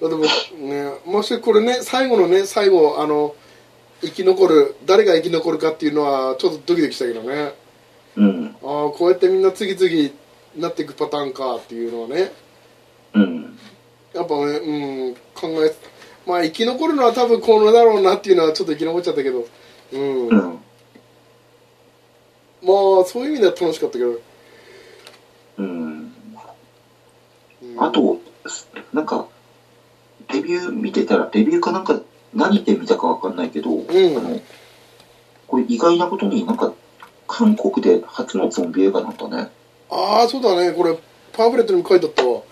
[0.00, 3.34] だってもうねもしこれね最後のね最後あの
[4.00, 7.54] 生き残る誰が生き残るかっていうのはちょっとドキドキしたけどね
[8.18, 8.56] うん。
[8.62, 10.10] ああこうやってみんな次々
[10.56, 12.32] なっていくパターンかっていうのはね
[13.14, 13.58] うん。
[14.14, 15.74] やっぱねうん考え
[16.26, 19.46] まあ生き残るのは多分このだろうなっていうのはちょっと生き残っちゃったけど
[19.92, 20.40] うん、まう
[22.98, 23.00] ん。
[23.00, 24.20] あそういう意味では楽しかったけど、
[25.58, 25.66] うん。
[25.66, 25.68] う
[26.04, 26.08] ん
[27.78, 28.20] あと、
[28.92, 29.26] なんか、
[30.32, 32.00] レビュー見てたら、レビューかなんか、
[32.34, 34.40] 何で見たかわかんないけど、んあの、
[35.46, 36.72] これ意外なことになんか、
[37.28, 39.50] 韓国で初のゾンビ映画なんだね。
[39.90, 40.98] ああそうだねこれ
[41.32, 42.42] パンフレットにも書いてあったわ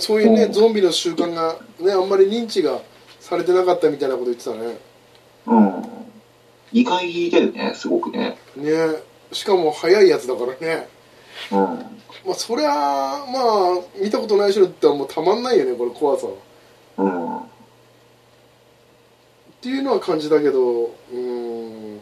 [0.00, 2.80] そういうね、うんゾンビの習慣がねあんまり認知が
[3.20, 4.78] されてなかったみたいなこと言ってたね
[5.46, 5.84] うん。
[6.72, 8.36] 意外だよね、すごくね。
[8.56, 8.72] ね
[9.32, 10.88] しかも早いやつだからね
[11.52, 11.58] うん。
[12.26, 16.32] まあそりゃまあ見たことない人だったらもうたまんないよねこれ怖さは
[16.98, 17.38] うん。
[17.38, 17.40] っ
[19.60, 22.00] ていうのは感じたけどうーんい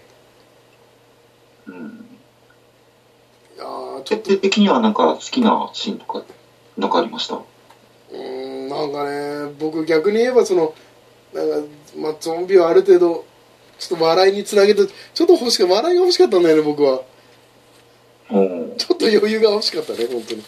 [1.68, 2.01] うん。
[3.62, 6.22] やーちょっと的にはなんか好きなシーンとか、
[6.76, 7.36] なんかありました？
[7.36, 9.04] うーんなんか
[9.48, 10.74] ね僕逆に言えばその
[11.32, 13.24] なんか、まあ、ゾンビはある程度
[13.78, 17.02] ちょっと笑いにつなげてちょっと欲しか笑いが欲しかったんだよね僕は
[18.30, 18.76] うん。
[18.76, 20.44] ちょっと余裕が欲しかったね本当に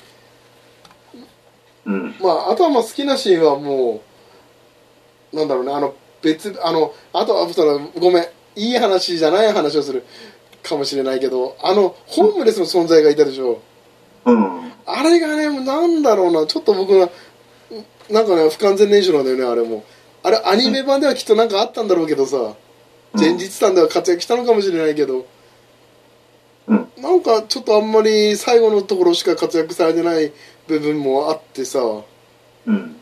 [1.87, 2.15] うん。
[2.21, 4.03] まああとはまあ好きなシーンはも
[5.33, 8.25] うなんだろうねあの別あのあとはそのごめん
[8.57, 10.05] いい話じゃない話をする
[10.65, 13.61] かもしれないけどあのホームレスの存在がいたでしょ。
[14.25, 14.73] うん。
[14.87, 16.47] あれがねもうなんだろうな。
[16.47, 17.11] ちょっと僕が
[18.11, 19.85] なんかね不完全燃焼なんだよねあれも。
[20.23, 23.21] あれアニメ版ではきっとなんかあったんだろうけどさ、うん。
[23.21, 25.27] 前日談では活躍したのかもしれないけど、
[26.67, 26.89] うん。
[26.97, 30.33] なんかちょっとあんまり最後のところしか活躍されてない
[30.67, 31.79] 部分もあってさ。
[32.67, 32.97] うん。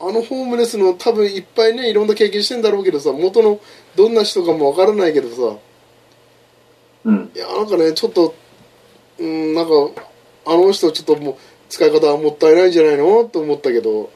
[0.00, 3.58] あのホームレスの多分いっぱいねいろんな経験してんだろうけどさ元の
[3.96, 5.58] どんな人かもわからないけどさ
[7.08, 7.30] うん。
[7.34, 8.34] いやなんかねちょっと
[9.18, 9.72] うんなんか
[10.46, 11.36] あの人ちょっともう
[11.68, 14.10] 使い方はもったいないんじゃないのと思ったけど、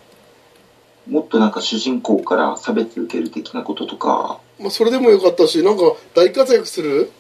[1.09, 5.83] もっとなんか主人公から差別受ける的なこととか、まあ、それでもよかったしなんか
[6.15, 7.11] 大活躍する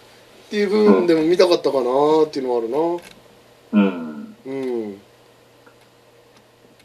[0.46, 1.90] っていう部分でも見たかったかな
[2.26, 2.78] っていうのはあるな
[3.72, 4.36] うん。
[4.44, 5.00] うん、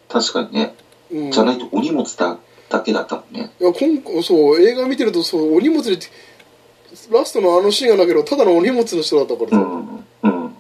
[0.10, 0.76] 確かにね。
[1.12, 2.38] うん、じゃないとお荷物だ
[2.69, 3.52] だけだったもんね。
[3.60, 5.97] いや今回そう映画見てるとそうお荷物で
[7.12, 10.06] ラストのあのシーンがなければただのお荷物の人だったからさ、うん。
[10.24, 10.56] うん。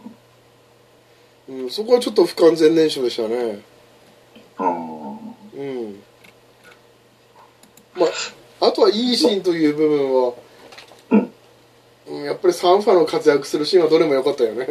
[1.49, 3.59] うんそこはちょっと不完全燃焼でしたね。
[4.57, 5.99] あうん。
[7.95, 8.05] ま
[8.59, 10.33] ああとはいいシーンという部分は、
[11.11, 11.31] うん。
[12.07, 14.67] うんやっぱりサンファの活躍するシーンはどれも良かったよね。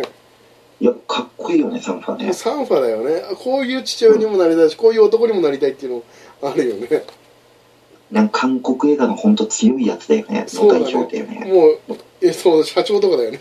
[0.79, 2.33] いや、かっこいいよね、サンファね。
[2.35, 3.23] サンファだよね。
[3.43, 6.03] こういう父親にもなりたいしこういう男にもなりたいっていう
[6.41, 7.05] のあるよね
[8.11, 10.47] なんか韓国映画の本当強いやつだよね。
[10.49, 11.53] の代表だよね。
[11.53, 13.38] もうえそう社長とかだよね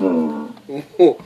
[0.00, 0.54] うん。
[0.98, 1.18] も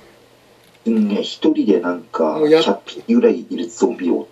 [0.86, 4.28] うんね、一人でなんか、もうや100匹ぐらいいるゾンビを、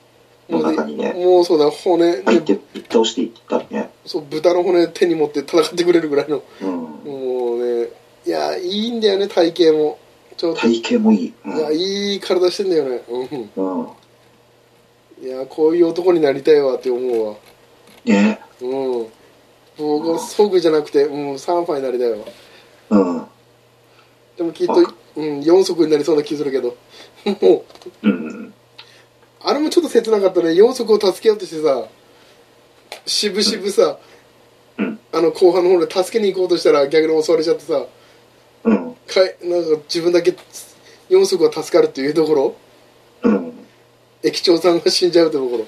[0.48, 3.90] の中にうね、もうそうだ骨入ってで、ぶっ倒していったりね。
[4.04, 6.68] そう豚の骨手に持って戦ってくれるぐらいのうん。
[6.68, 7.88] もうね
[8.26, 9.98] いやいいんだよね体型も
[10.36, 11.26] 体型もいい。
[11.26, 13.80] いやいい体してんだよねうんうん。
[13.80, 13.88] うん。
[15.22, 17.36] いやこういう男になりたいわって思うわ
[18.04, 18.40] ね。
[18.60, 19.06] うん
[19.76, 22.18] 僕はソグじゃなくて、うん、サンファになりたいわ
[22.90, 23.26] うん。
[24.36, 26.76] でもきっと、うん、4足になりそうな気するけど
[27.40, 27.64] も
[28.02, 28.54] ううん。
[29.42, 31.88] あれもちょっと切なかったね4足を助けようとしてさ
[33.06, 33.98] 渋々さ、
[34.78, 35.00] うん。
[35.12, 37.84] あの後半の方で助けに行こうとしたら逆に襲われちゃってさ
[38.64, 38.94] うん。
[38.94, 40.36] かいなんか自分だけ
[41.10, 42.56] 4足は助かるっていうところ
[43.22, 43.52] うん。
[44.22, 45.66] 駅長さんが死んじゃうってところ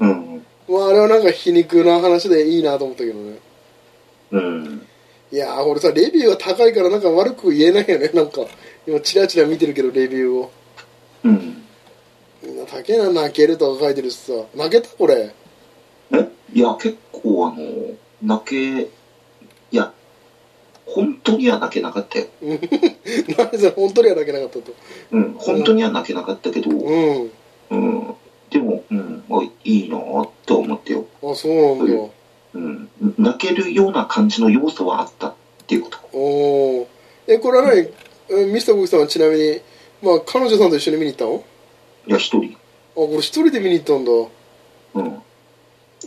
[0.00, 0.33] うん。
[0.68, 3.38] まああれはなんか皮肉な話でいいなと思ったけどね
[4.32, 4.86] うん。
[5.32, 8.42] いやー俺さレビューが高いからなんか悪く言えないよねなんか
[8.86, 10.52] 今チラチラ見てるけどレビューを
[11.24, 11.62] うん。
[12.42, 15.32] みんな高えな泣けるとか書いてるしさ泣けたこれ
[16.12, 16.28] え？
[16.52, 18.88] いや、結構あの、泣け、い
[19.72, 19.92] や、
[20.86, 22.26] 本当には泣けなかったよ。
[23.36, 24.72] なんでそれ本当には泣けなかったと
[25.10, 25.34] うん。
[25.36, 27.30] 本当には泣けなかったけど、うん
[27.70, 28.14] うん。
[28.50, 31.06] でも、うん、あいいなぁと思ってよ。
[31.22, 32.04] あそうなんだ
[32.54, 32.88] うん。
[33.18, 35.34] 泣けるような感じの要素はあったっ
[35.66, 35.98] ていうこと。
[36.12, 36.88] おお
[37.26, 37.88] えこれは何？
[38.30, 39.60] えミスターボキさんはちなみに
[40.02, 41.42] まあ彼女さんと一緒に見に行ったの？
[42.06, 42.56] いや、一人。
[42.92, 44.12] あこれ一人で見に行ったんだ
[44.94, 45.22] うん。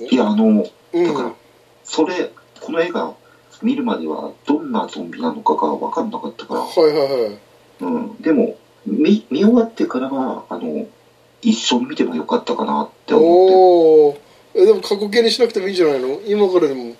[0.09, 1.33] いや、あの、うんだから、
[1.83, 3.13] それ、この映画
[3.61, 7.39] 見るまではどんなゾンビなのかが分かんなかったから、はいはいはい
[7.81, 8.21] うん。
[8.21, 10.87] でも、見、見終わってからは、あの、
[11.41, 13.55] 一緒に見てもよかったかなって思って。
[13.55, 14.17] おお
[14.55, 16.19] えでも過去形にしなくてもいいんじゃないの？
[16.25, 16.95] 今からでも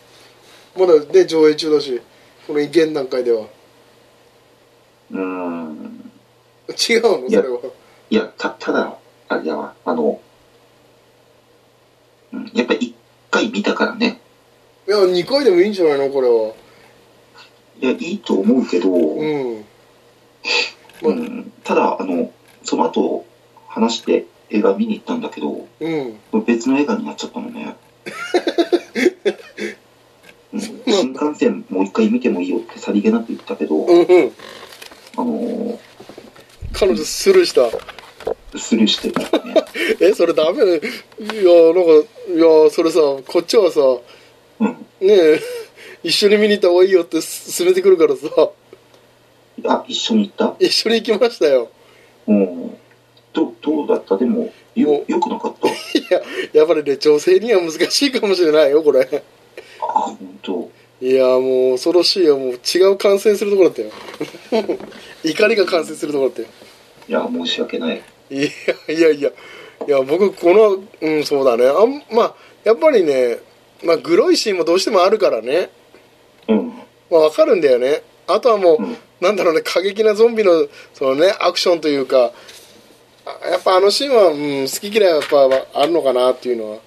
[0.77, 2.01] まだね上映中だし
[2.45, 3.47] この現段階では。
[5.11, 6.11] うん。
[6.69, 7.29] 違うの？
[7.29, 7.59] それは。
[8.09, 8.97] いや、た、ただ、
[9.27, 10.21] あれだわ、あの、
[12.31, 12.95] うん、やっぱり一
[13.31, 14.21] 回見たからね。
[14.87, 16.13] いや2回でもいいんじゃないの？
[16.13, 16.53] これは。
[17.79, 19.65] いや、いいと思うけど、うん。
[21.03, 22.31] うん、ただ、あの、
[22.63, 23.25] その後、
[23.81, 27.75] 話して映画見に行ったんだけど、うん別の映画になっちゃったのね。
[30.53, 34.31] うん、新幹線もう一回見てもいいよってさりげなく言ったけど、うんうん
[35.17, 35.77] あのー
[36.73, 37.69] 彼女スルーした？
[38.57, 39.55] スルーしてたよね。
[39.99, 40.63] えそれダメ？
[40.65, 41.91] ねいやなんか
[42.29, 43.79] いやそれさこっちはさ
[44.59, 44.67] うん。
[44.67, 45.39] ねえ
[46.03, 48.49] 一緒に見に行った方がいいよって勧めてくるからさ
[49.65, 50.55] あ、一緒に行った？
[50.63, 51.69] 一緒に行きましたよ
[52.27, 52.77] うん。
[53.37, 54.17] どどうだった？
[54.17, 55.67] でも、もよ、よくなかった？
[55.67, 55.71] い
[56.09, 56.21] や
[56.53, 59.23] やっぱりね女性には難しいかもしれないよこれ。
[59.79, 60.71] あ、本当。
[60.99, 62.37] いやもう恐ろしいよ。
[62.39, 63.91] もう違う感染するところだったよ。
[65.23, 66.47] 怒りが感染するところだったよ。
[67.07, 68.01] いや、申し訳ない。
[68.31, 68.47] いや
[68.95, 69.29] いやいや。
[69.87, 71.67] いや僕このうんそうだね。
[71.67, 73.37] あんまあやっぱりね
[73.83, 75.69] まあグロいシーンもどうしてもあるからね。
[76.47, 76.67] うん。
[77.11, 78.01] まあわかるんだよね。
[78.25, 78.97] あとはもう、うん。
[79.21, 82.31] なんだろうね過激なゾンビのそのねアクションというかあ
[83.49, 85.29] やっぱあのシーンは、うん、好き嫌いはやっ
[85.73, 86.77] ぱあるのかなっていうのは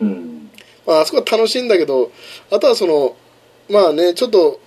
[0.00, 0.50] うん。
[0.86, 2.10] まあ、あそこは楽しいんだけど
[2.50, 3.16] あとはその
[3.68, 4.60] まあねちょっと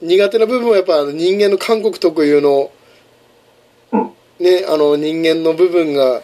[0.00, 2.70] 苦手な部分はやっぱ人間の韓国特有の
[3.92, 4.12] うん。
[4.38, 6.22] ねあの人間の部分が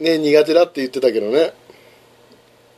[0.00, 1.52] ね、苦手だって言ってたけどね。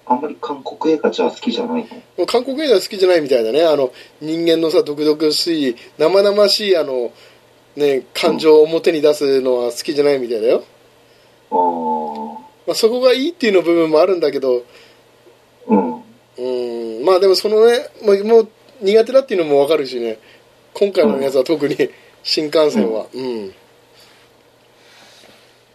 [0.04, 2.26] あんまり韓国映画じゃ好きじゃないの？
[2.26, 3.64] 韓国映画好きじゃないみたいだね。
[3.64, 7.10] あの、人間のさ、独々しい、生々しい、あの、
[7.76, 10.64] ね、感情を表に出すのは好きじゃないみたいだよ。
[12.66, 14.64] まあ、そこがいいっていうの部分もあるんだけど、
[15.68, 16.02] うん。
[16.38, 18.48] うん、まあでもそのね、もうもう
[18.82, 20.18] 苦手だっていうのもわかるしね、
[20.74, 21.76] 今回のやつは特に
[22.22, 23.46] 新幹線は、うん。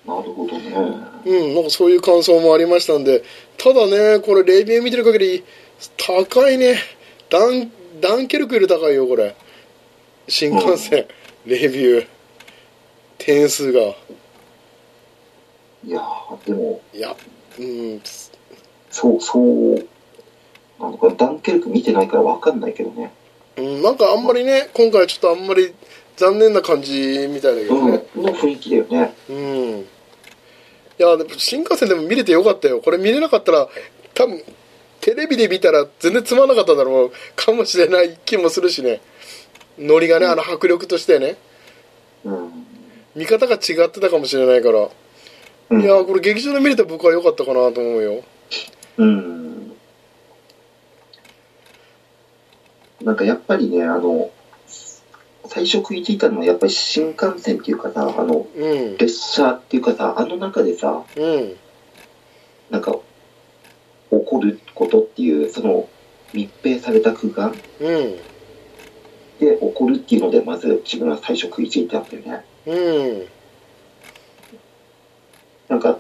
[0.06, 0.72] なるほどね。
[1.26, 3.24] うん、なんかそういう感想もありましたんで、
[3.58, 5.44] ただね、これレビュー見てる限り、
[5.98, 6.76] 高いね。
[7.30, 7.72] ダン、
[8.02, 9.36] ダンケルクより高いよ、これ。
[10.28, 11.06] 新幹線、
[11.46, 12.08] レビュー。
[13.18, 13.82] 点数が。
[15.84, 17.16] いやー、でも、いや、
[17.60, 18.02] うん、
[18.90, 19.88] そう、そう、
[20.80, 23.12] なんかダンケルク見てないからわかんないけどね。
[23.58, 25.74] うん、なんかあんまりね、今回はちょっとあんまり
[26.18, 28.04] 残念な感じみたいだけどうん、ね。
[28.16, 29.14] の雰囲気だよね。
[29.30, 29.80] うん。
[29.80, 29.86] い
[30.98, 32.82] や、でも新幹線でも見れてよかったよ。
[32.82, 33.68] これ見れなかったら、
[34.14, 34.44] 多分、
[35.00, 39.02] テレビで見たら全然つまんなかっただろうかもしれない気もするしね。
[39.78, 41.38] ノリがね、あの迫力としてね。
[42.24, 42.66] うん。
[43.16, 44.90] 見方が違ってたかもしれないから。
[45.70, 48.24] うんいや、これ劇場で見れた僕は良かったかなと思うよ。
[48.98, 49.72] うん。
[53.02, 54.32] なんかやっぱりね、あの、
[55.48, 58.98] 最初食いついたのはやっぱり新幹線っていうかさ、あの、うん。
[58.98, 61.56] 列車っていうかさ、あの中でさ、うん。
[62.70, 62.92] なんか、
[64.12, 65.88] 起こることっていう、その、
[66.34, 68.16] 密閉された空間うん。
[69.42, 72.46] で起こるっていうので、まず自分は最初食いついたんだよね。
[72.68, 73.28] うん。
[75.68, 75.98] なんか、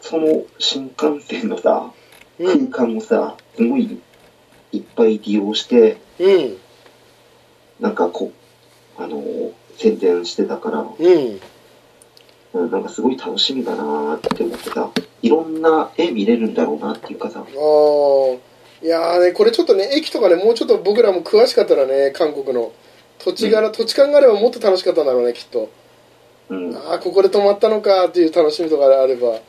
[0.00, 1.92] その新幹線のさ、
[2.38, 2.70] 空うん。
[2.70, 4.00] 間をさ、すごい
[4.72, 6.56] いっぱい利用して、うん。
[7.80, 8.32] なんかこ
[8.98, 9.22] う、あの
[9.76, 11.40] 宣伝してたから、うん。
[12.52, 14.90] うん、なんかすごい楽しみだなーって思ってさ、
[15.20, 18.49] いろんな絵見れるんだろうなっていうかさ、ああ。
[18.82, 22.72] いやーね、これちょっとね、駅とかね、もうちょっと僕らも詳しかったらね、韓国の。
[23.18, 25.68] 土地柄、土地勘があればもっと楽しかったんだろうね、きっと。
[26.48, 29.40] うん、ああ、ここで泊まったのかっていう楽しみとかあれば、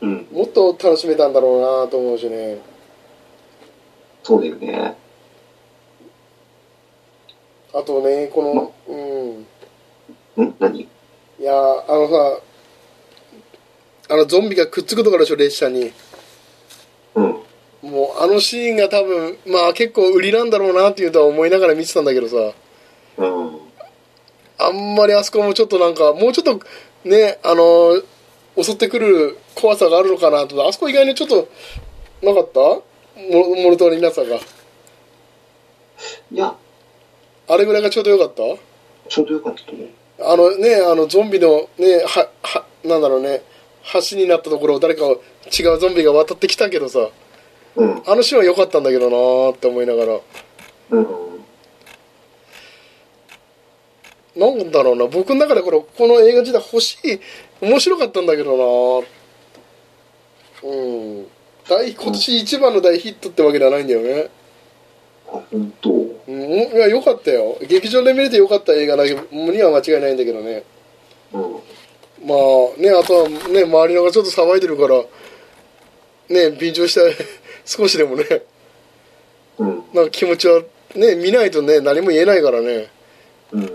[0.00, 2.58] うん、もっと楽しめたんだろうなと思うしね。
[4.22, 4.96] そうだよね。
[7.74, 10.44] あとね、この、うん。
[10.44, 10.80] ん何？
[10.80, 10.88] い
[11.38, 12.40] やーあのさ、
[14.10, 15.92] あのゾンビがくっつくところでしょ、列車に。
[17.88, 22.36] うん、もうあのシーンが多分、まあ結構売りなんだろうなっていうとは思いながら見てたんだけどさ、
[23.16, 23.58] うん、
[24.58, 26.60] あんまりあそこもちょっとなんか、もうちょっと
[27.08, 28.02] ね、あの
[28.62, 31.48] 襲ってくる怖さがあるのかなと、あそこ意外にちょっと、
[32.22, 32.60] なかった？
[32.60, 32.82] モ
[33.62, 34.36] モルトリナさが。
[34.36, 34.40] い
[36.32, 36.54] や、
[37.48, 38.42] あれぐらいがちょうどよかった？
[39.08, 39.88] ちょうどよかったと思う。
[40.20, 43.42] あのね、あのゾンビのね、は、は、なんだろうね、
[44.10, 47.08] 橋になったところを誰か違うゾンビが渡ってきたけどさ、
[47.76, 50.20] うん、あのシーンは良かったんだけどなーって思いながら。
[50.90, 51.06] うん、
[54.36, 57.20] なんだろうな、僕の中でこれ、この映画自体欲しい、
[57.60, 59.06] 面白かったんだけどな
[60.62, 60.74] う
[61.22, 61.26] ん。
[61.68, 64.30] 大、今年一番の大ヒットってわけではないんだよね。
[65.28, 65.90] あ、本当。
[65.90, 67.58] うん、いや、良かったよ。
[67.68, 70.62] 劇場で見れて良かった映画だけには間違いないんだけどね。
[71.32, 71.42] うん、
[72.26, 75.04] まあ、ね、あとはね、周りのがちょっと騒いでるから、
[76.28, 77.00] ね、便乗して、
[77.68, 78.24] 少しでもね、
[79.58, 80.62] うん、なんか気持ちは、
[80.94, 82.88] ね、見ないとね、何も言えないからね。
[83.52, 83.70] うん、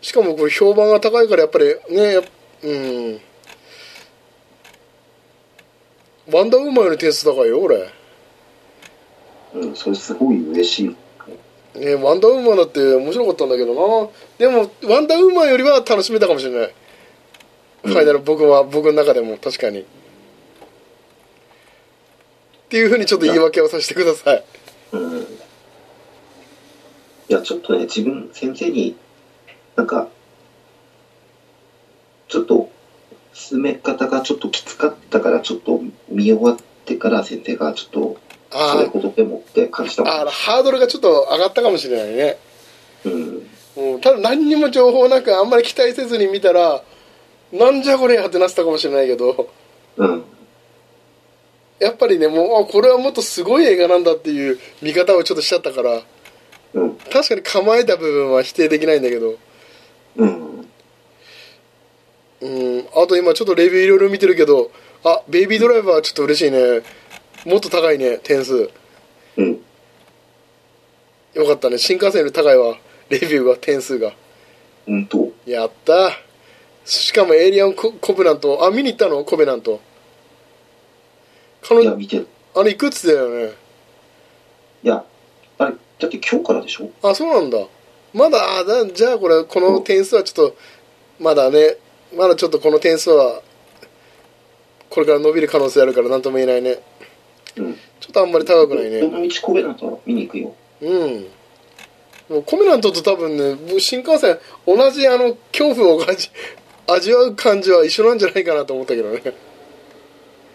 [0.00, 2.20] しかもこれ評判が高いからやっぱりね
[2.62, 3.20] うん。
[6.32, 7.90] ワンダーウーマンより点数高いよ俺。
[9.54, 10.96] うん、それすごい嬉しい。
[11.80, 14.08] ねワンダーウーマンだって面白かったんだけどな。
[14.38, 16.74] でもワンダーウーマンよりは楽しめたかもしれない、
[17.82, 19.84] ファイナル僕は僕の中でも確かに
[22.72, 24.44] っていうふうにちょっと言い訳をさせてください
[24.92, 25.20] うん。
[25.20, 25.26] い
[27.28, 28.96] や、ちょっとね、自分、先生に、
[29.76, 30.08] なんか、
[32.28, 32.70] ちょっと、
[33.34, 36.56] 進め方がちょっときつかったから、ちょっと見終わっ
[36.86, 38.16] てから先生がちょっと、
[38.50, 42.38] それあほどでもって感じたああハードルがちょっと上がったかもしれないね
[43.04, 43.50] うん。
[43.76, 46.82] うん、ただ何にも情報なくあんまり期待せずに見たら
[47.50, 49.50] なんじゃこれやってなってたかもしれないけど
[49.96, 50.24] うん。
[51.78, 56.02] やっぱりねもうあこれはもっとすごい映画なんだっていう見方をちょっとしちゃったから
[56.74, 56.96] うん。
[56.96, 59.36] 確かに構えた部分は否定できないんだけど。
[60.16, 60.66] うん。
[62.40, 62.88] うん。
[62.94, 64.70] あと今ちょっとレビューいろいろ見てるけど
[65.04, 66.82] あベイビードライバーちょっと嬉しいね。
[67.44, 68.70] もっと高いね点数。
[69.36, 69.60] うん。
[71.34, 71.78] よかったね。
[71.78, 72.76] 新幹線より高いわ。
[73.08, 74.12] レビューが点数が。
[74.86, 76.10] うんと、やった。
[76.84, 78.64] しかもエイリアンココベナント。
[78.64, 79.24] あ見に行ったの？
[79.24, 79.80] コベナント
[81.62, 82.28] 彼いや、女見てる。
[82.54, 83.52] あれいくつだよね。
[84.82, 85.04] いや、
[85.58, 86.90] あれ、だって今日からでしょ？
[87.02, 87.58] あそうなんだ。
[88.12, 90.56] まだあだじゃあこれこの点数はちょっと
[91.18, 91.76] まだね
[92.14, 93.40] まだちょっとこの点数は
[94.90, 96.82] これから伸びる可能性あるから何とも言えないね。
[97.56, 97.74] うん。
[98.00, 99.00] ちょっとあんまり高くないね。
[99.00, 100.54] どの道コベナント見に行くよ。
[100.82, 101.26] うん。
[102.28, 106.30] もうコメナントと多分ねもう新幹線同じあの恐怖を味
[106.86, 109.22] 味わう感じは一緒なんじゃないかなと思ったけどね。
[109.24, 109.30] あ、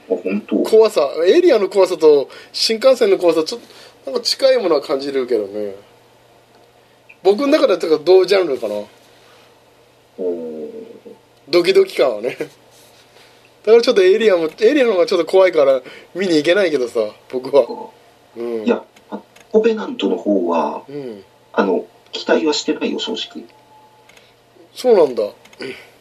[0.08, 0.58] 本当？
[0.64, 3.62] 怖さエイリアンの怖さと新幹線の怖さちょっ
[4.06, 5.76] となんか近いものは感じるけどね。
[7.24, 8.76] 僕の中では同ジャンルかな。
[11.50, 12.38] ドキドキ感はね。
[13.64, 15.82] だからちょっとエイリアンもエイリアンの方がちょっと怖いから
[16.16, 17.92] 見に行けないけどさ僕は。
[18.38, 18.66] うん。
[18.66, 19.20] いや、あ
[19.52, 21.24] コベナントの方は、うん。
[21.52, 23.44] あの、期待はしてないよ、正直。
[24.74, 25.24] そうなんだ。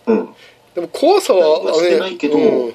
[0.06, 0.28] うん。
[0.74, 2.74] でも怖さははしてないけどうん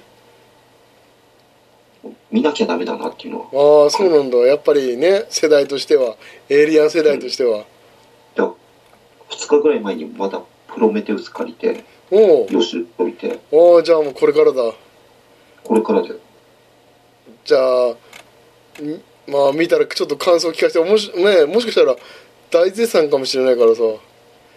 [2.32, 3.84] 見なきゃダメだなっていうのは。
[3.84, 4.38] ああそうなんだ。
[4.38, 6.16] やっぱりね世代としては。
[6.50, 7.64] エイリアン世代としては、い
[8.36, 8.46] や、
[9.30, 12.54] 2日ぐらい前にまだプロメテウス借りて、おう。
[12.54, 14.74] よし、といて、おうじゃあもうこれからだ。
[15.64, 16.10] これからで。
[17.44, 21.96] じゃあんまあ見たらちょっと感想聞かせてもし,、ね、もしかしたら
[22.50, 23.82] 大絶賛かもしれないからさ。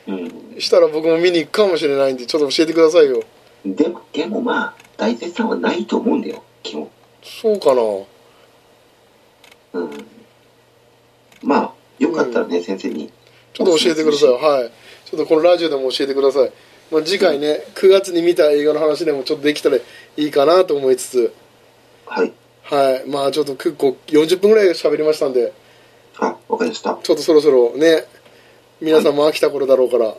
[0.07, 0.61] うん。
[0.61, 3.23] したら僕も見に行くかもしれないんでちょっと教えてくださいよ。
[3.65, 6.91] でも、でもまあ、大絶賛はないと思うんだよ、基本。
[7.25, 7.83] そうかな。
[9.73, 10.07] うん。
[11.43, 13.11] まあ、よかったらね、先生に。
[13.55, 14.29] ちょっと教えてください。
[14.31, 14.71] はい。
[15.07, 16.53] ちょっとこのラジオでも教えてください、
[16.91, 19.83] まあ、次回ね9月に見た映画の話でもちょっとできたらい
[20.17, 21.35] いかなと思いつつ。
[22.07, 22.33] はい。
[22.63, 23.09] はい。
[23.09, 25.53] まあちょっと結構40分ぐらい喋りましたんで。
[26.19, 26.99] あ、わかりました。
[27.03, 28.05] ちょっとそろそろね
[28.81, 30.15] 皆さんも飽きた頃だろうから。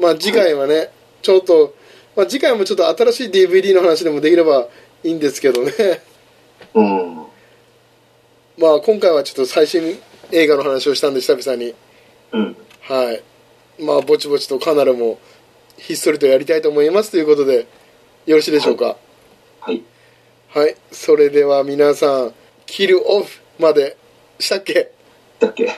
[0.00, 0.90] まあ次回はね
[1.22, 1.74] ちょっと、
[2.16, 4.68] まあ、次回もちょっと新しい DVD の話でもできれば
[5.04, 5.72] いいんですけどね
[6.74, 7.16] うん。
[8.58, 9.98] まあ今回はちょっと最新
[10.30, 11.74] 映画の話をしたんで久々に。
[12.32, 12.56] うん。
[12.80, 13.22] はい。
[13.82, 15.18] まあぼちぼちとカナルも
[15.76, 17.66] ひっそりとやりたいと思いますということで
[18.26, 18.96] よろしいでしょうか？
[19.60, 19.82] はい。
[20.48, 22.34] はい、それでは皆さん
[22.66, 23.96] キルオフまで。
[24.38, 24.90] したっけ？
[25.38, 25.70] だっけ？